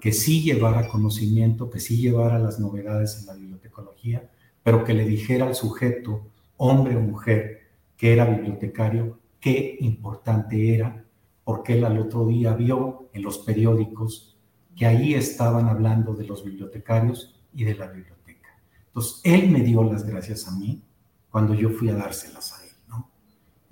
[0.00, 4.30] que sí llevara conocimiento, que sí llevara las novedades en la bibliotecología
[4.68, 6.26] pero que le dijera al sujeto,
[6.58, 11.06] hombre o mujer, que era bibliotecario, qué importante era,
[11.42, 14.36] porque él al otro día vio en los periódicos
[14.76, 18.60] que ahí estaban hablando de los bibliotecarios y de la biblioteca.
[18.88, 20.82] Entonces, él me dio las gracias a mí
[21.30, 23.10] cuando yo fui a dárselas a él, ¿no?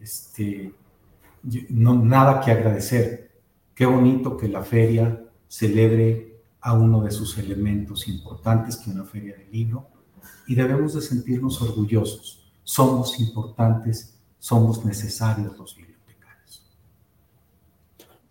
[0.01, 0.72] Este,
[1.68, 3.32] no nada que agradecer.
[3.74, 9.36] Qué bonito que la feria celebre a uno de sus elementos importantes, que una feria
[9.36, 9.90] de libro,
[10.47, 12.45] y debemos de sentirnos orgullosos.
[12.62, 16.62] Somos importantes, somos necesarios los bibliotecarios.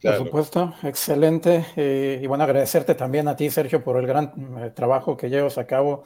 [0.02, 1.66] Por supuesto, excelente.
[1.76, 5.58] Eh, y bueno, agradecerte también a ti, Sergio, por el gran eh, trabajo que llevas
[5.58, 6.04] a cabo.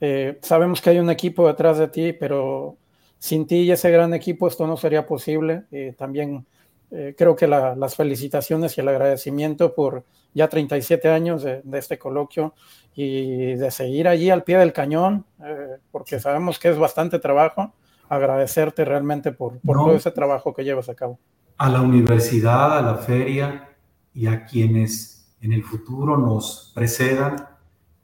[0.00, 2.76] Eh, sabemos que hay un equipo detrás de ti, pero
[3.18, 5.64] sin ti y ese gran equipo esto no sería posible.
[5.96, 6.46] también
[6.90, 10.04] creo que las felicitaciones y el agradecimiento por
[10.34, 12.54] ya 37 años de, este coloquio
[12.94, 17.72] y de seguir allí al pie del cañón, eh, porque sabemos que es bastante trabajo.
[18.08, 21.18] Agradecerte realmente por, por todo ese trabajo que llevas a cabo.
[21.58, 23.68] A la universidad, a la feria
[24.12, 27.36] y a quienes en el futuro nos precedan,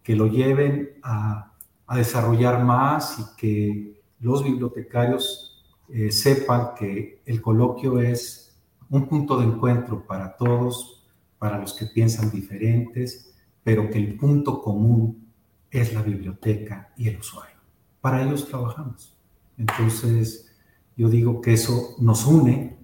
[0.04, 1.52] que lo lleven a,
[1.86, 8.56] a desarrollar más y que los bibliotecarios eh, sepan que el coloquio es
[8.90, 10.95] un punto de encuentro para todos,
[11.38, 15.26] para los que piensan diferentes, pero que el punto común
[15.70, 17.56] es la biblioteca y el usuario.
[18.00, 19.16] Para ellos trabajamos.
[19.58, 20.54] Entonces,
[20.96, 22.78] yo digo que eso nos une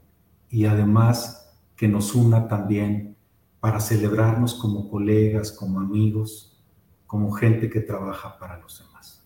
[0.50, 3.16] y además que nos una también
[3.61, 6.61] para celebrarnos como colegas, como amigos,
[7.07, 9.24] como gente que trabaja para los demás.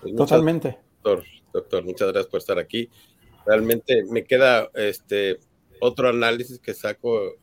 [0.00, 0.78] Pues Totalmente.
[1.02, 2.88] Doctor, doctor, muchas gracias por estar aquí.
[3.44, 5.38] Realmente me queda este,
[5.82, 7.34] otro análisis que saco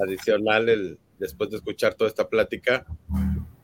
[0.00, 2.86] adicional el, después de escuchar toda esta plática,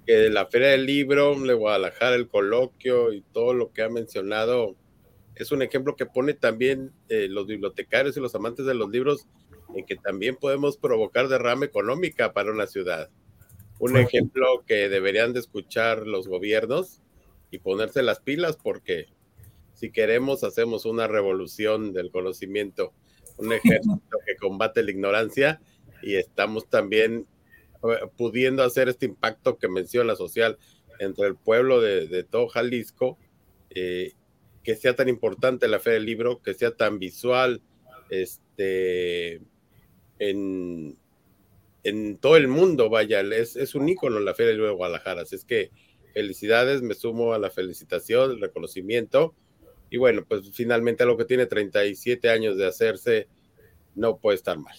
[0.05, 4.74] que la Feria del Libro, de Guadalajara, el coloquio y todo lo que ha mencionado,
[5.37, 9.29] es un ejemplo que pone también eh, los bibliotecarios y los amantes de los libros
[9.77, 13.09] en que también podemos provocar derrama económica para una ciudad.
[13.79, 17.01] un ejemplo que deberían de escuchar los gobiernos
[17.53, 19.07] y ponerse las pilas porque
[19.74, 22.93] si queremos hacemos una revolución del conocimiento,
[23.39, 25.61] un ejército que combate la ignorancia
[26.03, 27.26] y estamos también
[27.82, 30.59] eh, pudiendo hacer este impacto que menciona social
[30.99, 33.18] entre el pueblo de, todo Jalisco,
[33.70, 34.12] eh,
[34.62, 37.61] que sea tan importante la fe del libro, que sea tan visual
[38.09, 39.43] este,
[40.18, 40.97] en,
[41.84, 45.22] en todo el mundo, vaya, es, es un ícono la Feria del Libro de Guadalajara,
[45.22, 45.70] así es que
[46.14, 49.34] felicidades, me sumo a la felicitación, el reconocimiento,
[49.97, 53.28] y bueno, pues finalmente algo que tiene 37 años de hacerse
[53.94, 54.76] no puede estar mal.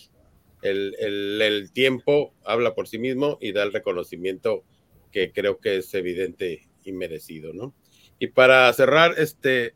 [0.62, 4.64] El, el, tiempo habla por sí mismo y da el reconocimiento
[5.12, 7.74] que creo que es evidente y merecido, ¿no?
[8.20, 9.74] Y para cerrar, este,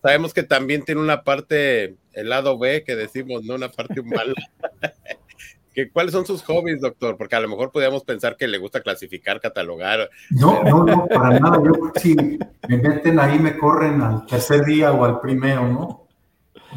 [0.00, 4.00] sabemos que también tiene una parte, el lado B, que decimos, no una parte
[5.92, 7.16] ¿Cuáles son sus hobbies, doctor?
[7.16, 10.10] Porque a lo mejor podríamos pensar que le gusta clasificar, catalogar.
[10.30, 11.62] No, no, no, para nada.
[11.64, 16.06] Yo si me meten ahí, me corren al tercer día o al primero, ¿no?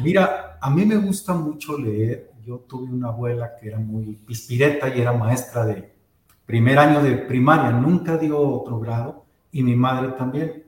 [0.02, 2.30] Mira, a mí me gusta mucho leer.
[2.44, 5.92] Yo tuve una abuela que era muy pispireta y era maestra de
[6.46, 10.64] primer año de primaria, nunca dio otro grado, y mi madre también.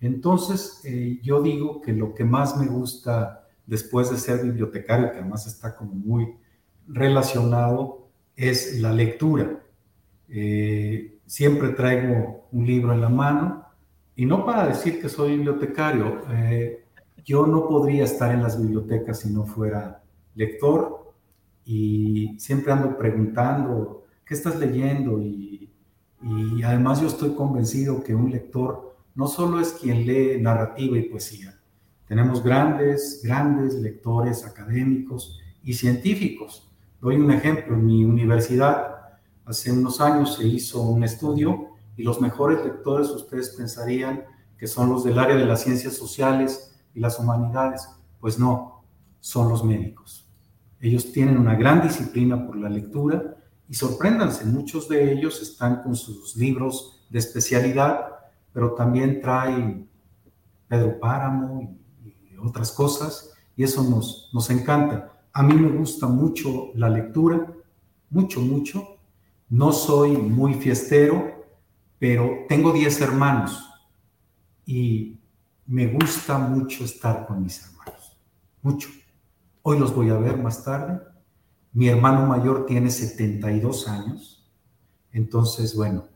[0.00, 5.18] Entonces, eh, yo digo que lo que más me gusta después de ser bibliotecario, que
[5.18, 6.34] además está como muy
[6.88, 9.60] relacionado es la lectura.
[10.28, 13.64] Eh, siempre traigo un libro en la mano
[14.14, 16.22] y no para decir que soy bibliotecario.
[16.30, 16.84] Eh,
[17.24, 20.02] yo no podría estar en las bibliotecas si no fuera
[20.34, 21.12] lector
[21.64, 25.20] y siempre ando preguntando, ¿qué estás leyendo?
[25.20, 25.70] Y,
[26.22, 31.08] y además yo estoy convencido que un lector no solo es quien lee narrativa y
[31.08, 31.58] poesía,
[32.06, 36.65] tenemos grandes, grandes lectores académicos y científicos
[37.00, 38.96] Doy un ejemplo, en mi universidad
[39.44, 44.24] hace unos años se hizo un estudio y los mejores lectores ustedes pensarían
[44.58, 47.88] que son los del área de las ciencias sociales y las humanidades.
[48.20, 48.84] Pues no,
[49.20, 50.26] son los médicos.
[50.80, 53.36] Ellos tienen una gran disciplina por la lectura
[53.68, 58.06] y sorpréndanse, muchos de ellos están con sus libros de especialidad,
[58.52, 59.88] pero también traen
[60.68, 65.15] Pedro Páramo y, otras cosas, y eso nos, nos encanta.
[65.36, 67.46] A mí me gusta mucho la lectura,
[68.08, 68.96] mucho, mucho.
[69.50, 71.44] No soy muy fiestero,
[71.98, 73.70] pero tengo 10 hermanos
[74.64, 75.20] y
[75.66, 78.18] me gusta mucho estar con mis hermanos,
[78.62, 78.88] mucho.
[79.60, 81.02] Hoy los voy a ver más tarde.
[81.74, 84.50] Mi hermano mayor tiene 72 años,
[85.12, 86.06] entonces, bueno,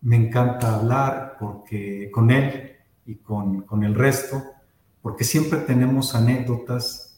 [0.00, 2.72] me encanta hablar porque con él
[3.06, 4.42] y con, con el resto,
[5.02, 7.09] porque siempre tenemos anécdotas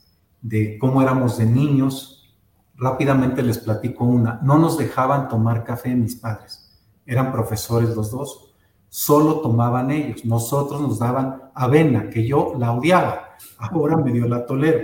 [0.42, 2.36] de cómo éramos de niños.
[2.76, 4.40] Rápidamente les platico una.
[4.42, 6.68] No nos dejaban tomar café mis padres.
[7.06, 8.54] Eran profesores los dos.
[8.88, 10.24] Solo tomaban ellos.
[10.24, 13.36] Nosotros nos daban avena, que yo la odiaba.
[13.58, 14.80] Ahora me dio la tolero.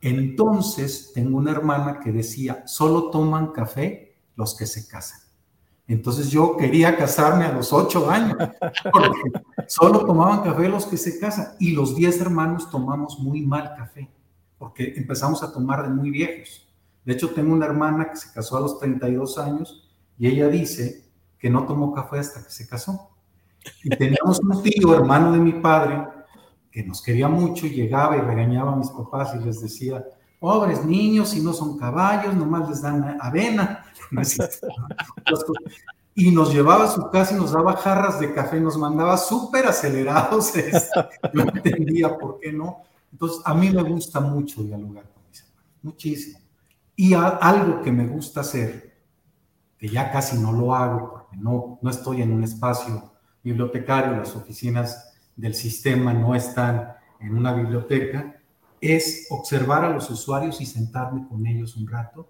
[0.00, 5.20] Entonces tengo una hermana que decía, solo toman café los que se casan.
[5.86, 8.36] Entonces yo quería casarme a los ocho años,
[8.90, 9.10] porque
[9.66, 14.10] solo tomaban café los que se casan y los diez hermanos tomamos muy mal café
[14.64, 16.66] porque empezamos a tomar de muy viejos.
[17.04, 21.04] De hecho, tengo una hermana que se casó a los 32 años y ella dice
[21.38, 23.10] que no tomó café hasta que se casó.
[23.82, 26.02] Y teníamos un tío, hermano de mi padre,
[26.72, 30.02] que nos quería mucho y llegaba y regañaba a mis papás y les decía,
[30.40, 33.84] pobres niños, si no son caballos, nomás les dan avena.
[36.14, 39.66] y nos llevaba a su casa y nos daba jarras de café, nos mandaba súper
[39.66, 40.54] acelerados.
[41.34, 42.78] Yo entendía por qué no.
[43.14, 46.40] Entonces, a mí me gusta mucho dialogar con mis hermanos, muchísimo.
[46.96, 48.98] Y algo que me gusta hacer,
[49.78, 53.12] que ya casi no lo hago porque no, no estoy en un espacio
[53.44, 58.34] bibliotecario, las oficinas del sistema no están en una biblioteca,
[58.80, 62.28] es observar a los usuarios y sentarme con ellos un rato.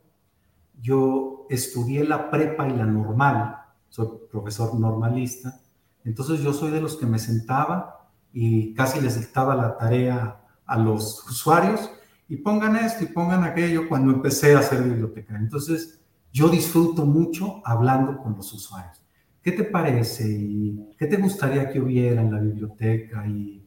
[0.82, 3.56] Yo estudié la prepa y la normal,
[3.88, 5.62] soy profesor normalista,
[6.04, 10.78] entonces yo soy de los que me sentaba y casi les dictaba la tarea a
[10.78, 11.90] los usuarios
[12.28, 15.36] y pongan esto y pongan aquello cuando empecé a hacer biblioteca.
[15.36, 16.00] Entonces,
[16.32, 19.00] yo disfruto mucho hablando con los usuarios.
[19.42, 20.28] ¿Qué te parece?
[20.28, 23.26] Y ¿Qué te gustaría que hubiera en la biblioteca?
[23.26, 23.60] Y,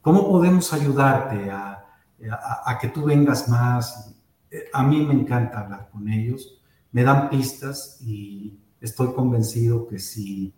[0.00, 1.84] cómo podemos ayudarte a,
[2.64, 4.14] a, que tú vengas más.
[4.72, 10.54] A mí me encanta hablar con ellos, me dan pistas y estoy convencido que si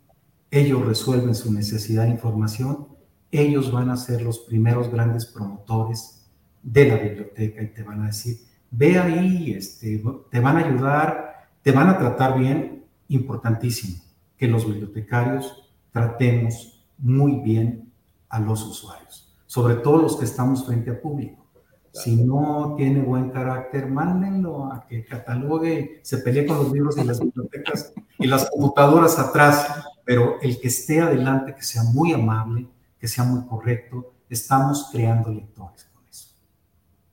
[0.52, 2.86] ellos resuelven su necesidad de información,
[3.30, 6.26] ellos van a ser los primeros grandes promotores
[6.62, 8.38] de la biblioteca y te van a decir,
[8.70, 14.02] ve ahí, este, te van a ayudar, te van a tratar bien, importantísimo,
[14.36, 17.90] que los bibliotecarios tratemos muy bien
[18.28, 21.46] a los usuarios, sobre todo los que estamos frente a público.
[21.92, 27.04] Si no tiene buen carácter, mándenlo a que catalogue, se pelee con los libros y
[27.04, 32.68] las bibliotecas y las computadoras atrás, pero el que esté adelante, que sea muy amable,
[32.98, 36.34] que sea muy correcto, estamos creando lectores con eso.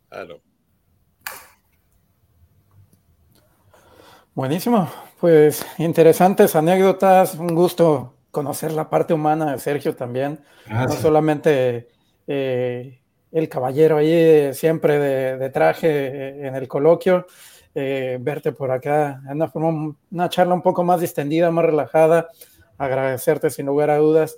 [0.10, 0.42] Claro.
[4.34, 4.90] Buenísimo,
[5.20, 11.88] pues interesantes anécdotas, un gusto conocer la parte humana de Sergio también, no solamente
[12.28, 13.00] eh,
[13.32, 15.00] el caballero ahí siempre
[15.38, 17.28] de, traje eh, en el coloquio,
[17.74, 22.28] eh, verte por acá en una, una, charla un poco más distendida, más relajada,
[22.78, 24.38] agradecerte sin lugar a dudas.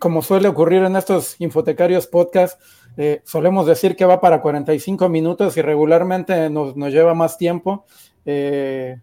[0.00, 2.60] Como suele ocurrir en estos infotecarios podcast,
[3.24, 7.86] solemos decir que va para 45 minutos y regularmente nos, nos lleva más tiempo.
[8.24, 9.00] Eh,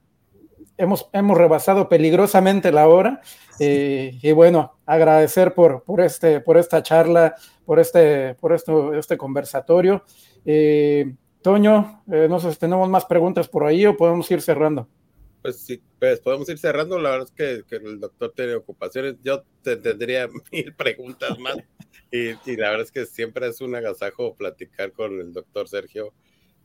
[0.78, 3.22] hemos, hemos rebasado peligrosamente la hora
[3.60, 9.18] eh, y bueno, agradecer por, por, este, por esta charla, por este, por esto, este
[9.18, 10.04] conversatorio.
[10.46, 14.88] Eh, Toño, no sé si tenemos más preguntas por ahí o podemos ir cerrando.
[15.54, 17.00] Pues pues podemos ir cerrando.
[17.00, 19.16] La verdad es que, el doctor tiene ocupaciones.
[19.24, 21.58] Yo tendría mil preguntas más.
[22.12, 26.14] Y, y, la verdad es que siempre es un agasajo platicar con el doctor Sergio.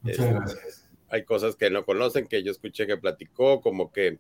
[0.02, 4.18] Muchas este, gracias hay cosas que no conocen, que yo escuché que platicó, como que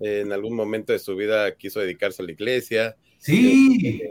[0.00, 2.96] en algún momento de su vida quiso dedicarse a la iglesia.
[3.18, 4.02] Sí,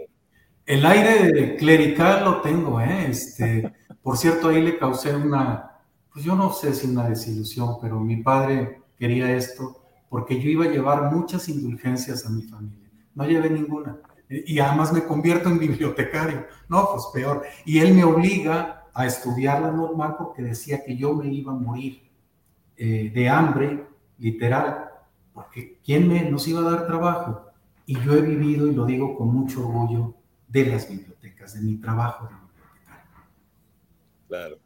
[0.67, 3.07] el aire clerical lo tengo, ¿eh?
[3.09, 3.73] Este,
[4.03, 5.81] por cierto, ahí le causé una,
[6.13, 9.80] pues yo no sé si una desilusión, pero mi padre quería esto
[10.11, 12.91] porque yo iba a llevar muchas indulgencias a mi familia.
[13.15, 13.97] No llevé ninguna.
[14.27, 16.47] Y además me convierto en bibliotecario.
[16.67, 17.43] No, pues peor.
[17.63, 21.55] Y él me obliga a estudiar la normal porque decía que yo me iba a
[21.55, 22.01] morir.
[22.75, 23.85] Eh, de hambre,
[24.17, 24.89] literal,
[25.33, 27.45] porque ¿quién nos iba a dar trabajo?
[27.85, 30.13] Y yo he vivido, y lo digo con mucho orgullo,
[30.49, 33.11] de las bibliotecas, de mi trabajo de bibliotecario.
[34.27, 34.60] Claro.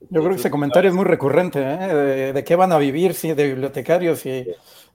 [0.00, 2.32] Yo creo que ese comentario es muy recurrente, ¿eh?
[2.32, 4.46] de, qué van a vivir si de bibliotecarios y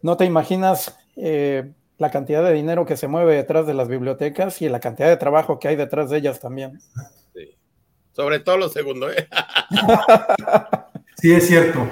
[0.02, 4.62] no te imaginas eh, la cantidad de dinero que se mueve detrás de las bibliotecas
[4.62, 6.80] y la cantidad de trabajo que hay detrás de ellas también.
[7.34, 7.58] Sí.
[8.12, 9.12] Sobre todo lo segundo.
[9.12, 9.28] ¿eh?
[11.18, 11.88] Sí, es cierto.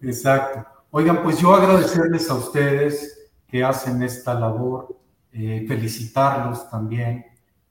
[0.00, 0.66] Exacto.
[0.90, 4.96] Oigan, pues yo agradecerles a ustedes que hacen esta labor,
[5.32, 7.26] eh, felicitarlos también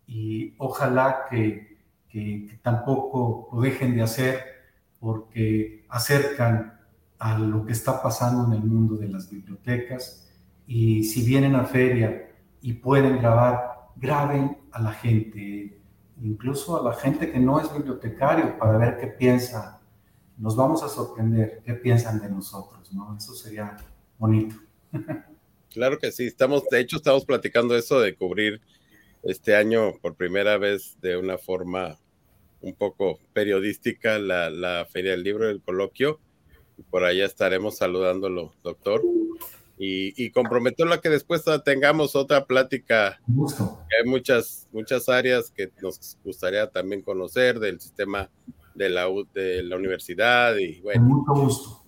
[0.06, 1.71] y ojalá que,
[2.62, 4.44] tampoco lo dejen de hacer
[5.00, 6.80] porque acercan
[7.20, 10.32] a lo que está pasando en el mundo de las bibliotecas
[10.68, 12.32] y si vienen a feria
[12.62, 15.80] y pueden grabar, graben a la gente,
[16.22, 19.82] incluso a la gente que no es bibliotecario, para ver qué piensa.
[20.38, 23.16] Nos vamos a sorprender qué piensan de nosotros, ¿no?
[23.18, 23.78] Eso sería
[24.18, 24.56] bonito.
[25.70, 28.62] Claro que sí, estamos, de hecho, estamos platicando eso de cubrir
[29.24, 31.98] este año por primera vez de una forma
[32.62, 36.20] un poco periodística la, la Feria del Libro del Coloquio.
[36.90, 39.02] Por allá estaremos saludándolo, doctor
[39.84, 43.20] y, y comprometerlo a que después tengamos otra plática.
[43.28, 48.30] Hay muchas, muchas áreas que nos gustaría también conocer del sistema
[48.76, 51.02] de la, de la universidad y bueno.
[51.02, 51.84] mucho gusto.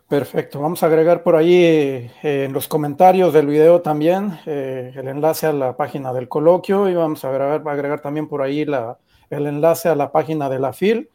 [0.09, 5.09] Perfecto, vamos a agregar por ahí eh, en los comentarios del video también eh, el
[5.09, 8.65] enlace a la página del coloquio y vamos a agregar, a agregar también por ahí
[8.65, 8.97] la,
[9.29, 11.11] el enlace a la página de la FIL.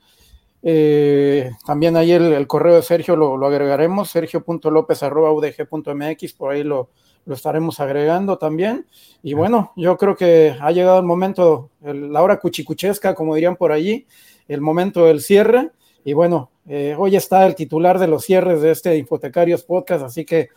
[0.66, 6.90] Eh, también ahí el, correo de Sergio lo, lo agregaremos, sergio.lopez.udg.mx, por ahí lo,
[7.26, 8.88] lo, estaremos agregando también.
[9.22, 13.74] Y bueno, yo creo que ha llegado el momento, la hora cuchicuchesca, como dirían por
[13.74, 14.08] allí,
[14.48, 15.72] el momento del cierre.
[16.06, 20.24] Y bueno, eh, hoy está el titular de los cierres de este Infotecarios Podcast, así
[20.24, 20.48] que,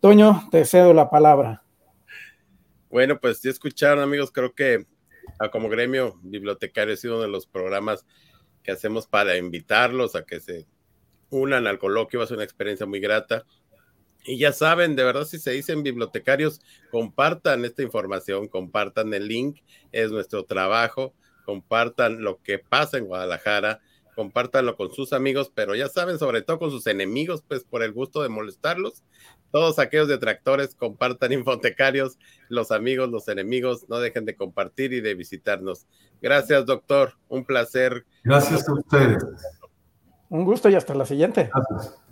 [0.00, 1.62] Toño, te cedo la palabra.
[2.90, 4.84] Bueno, pues ya escucharon, amigos, creo que
[5.50, 8.06] como gremio bibliotecario ha sido uno de los programas
[8.64, 10.66] que hacemos para invitarlos a que se
[11.30, 13.44] unan al coloquio, va a ser una experiencia muy grata.
[14.24, 16.60] Y ya saben, de verdad, si se dicen bibliotecarios,
[16.90, 19.58] compartan esta información, compartan el link,
[19.92, 21.14] es nuestro trabajo,
[21.44, 23.80] compartan lo que pasa en Guadalajara,
[24.14, 27.92] compártanlo con sus amigos, pero ya saben, sobre todo con sus enemigos, pues por el
[27.92, 29.02] gusto de molestarlos.
[29.54, 32.18] Todos aquellos detractores compartan infotecarios,
[32.48, 35.86] los amigos, los enemigos, no dejen de compartir y de visitarnos.
[36.20, 37.12] Gracias, doctor.
[37.28, 38.04] Un placer.
[38.24, 39.24] Gracias a ustedes.
[40.28, 41.52] Un gusto y hasta la siguiente.
[41.54, 42.03] Gracias.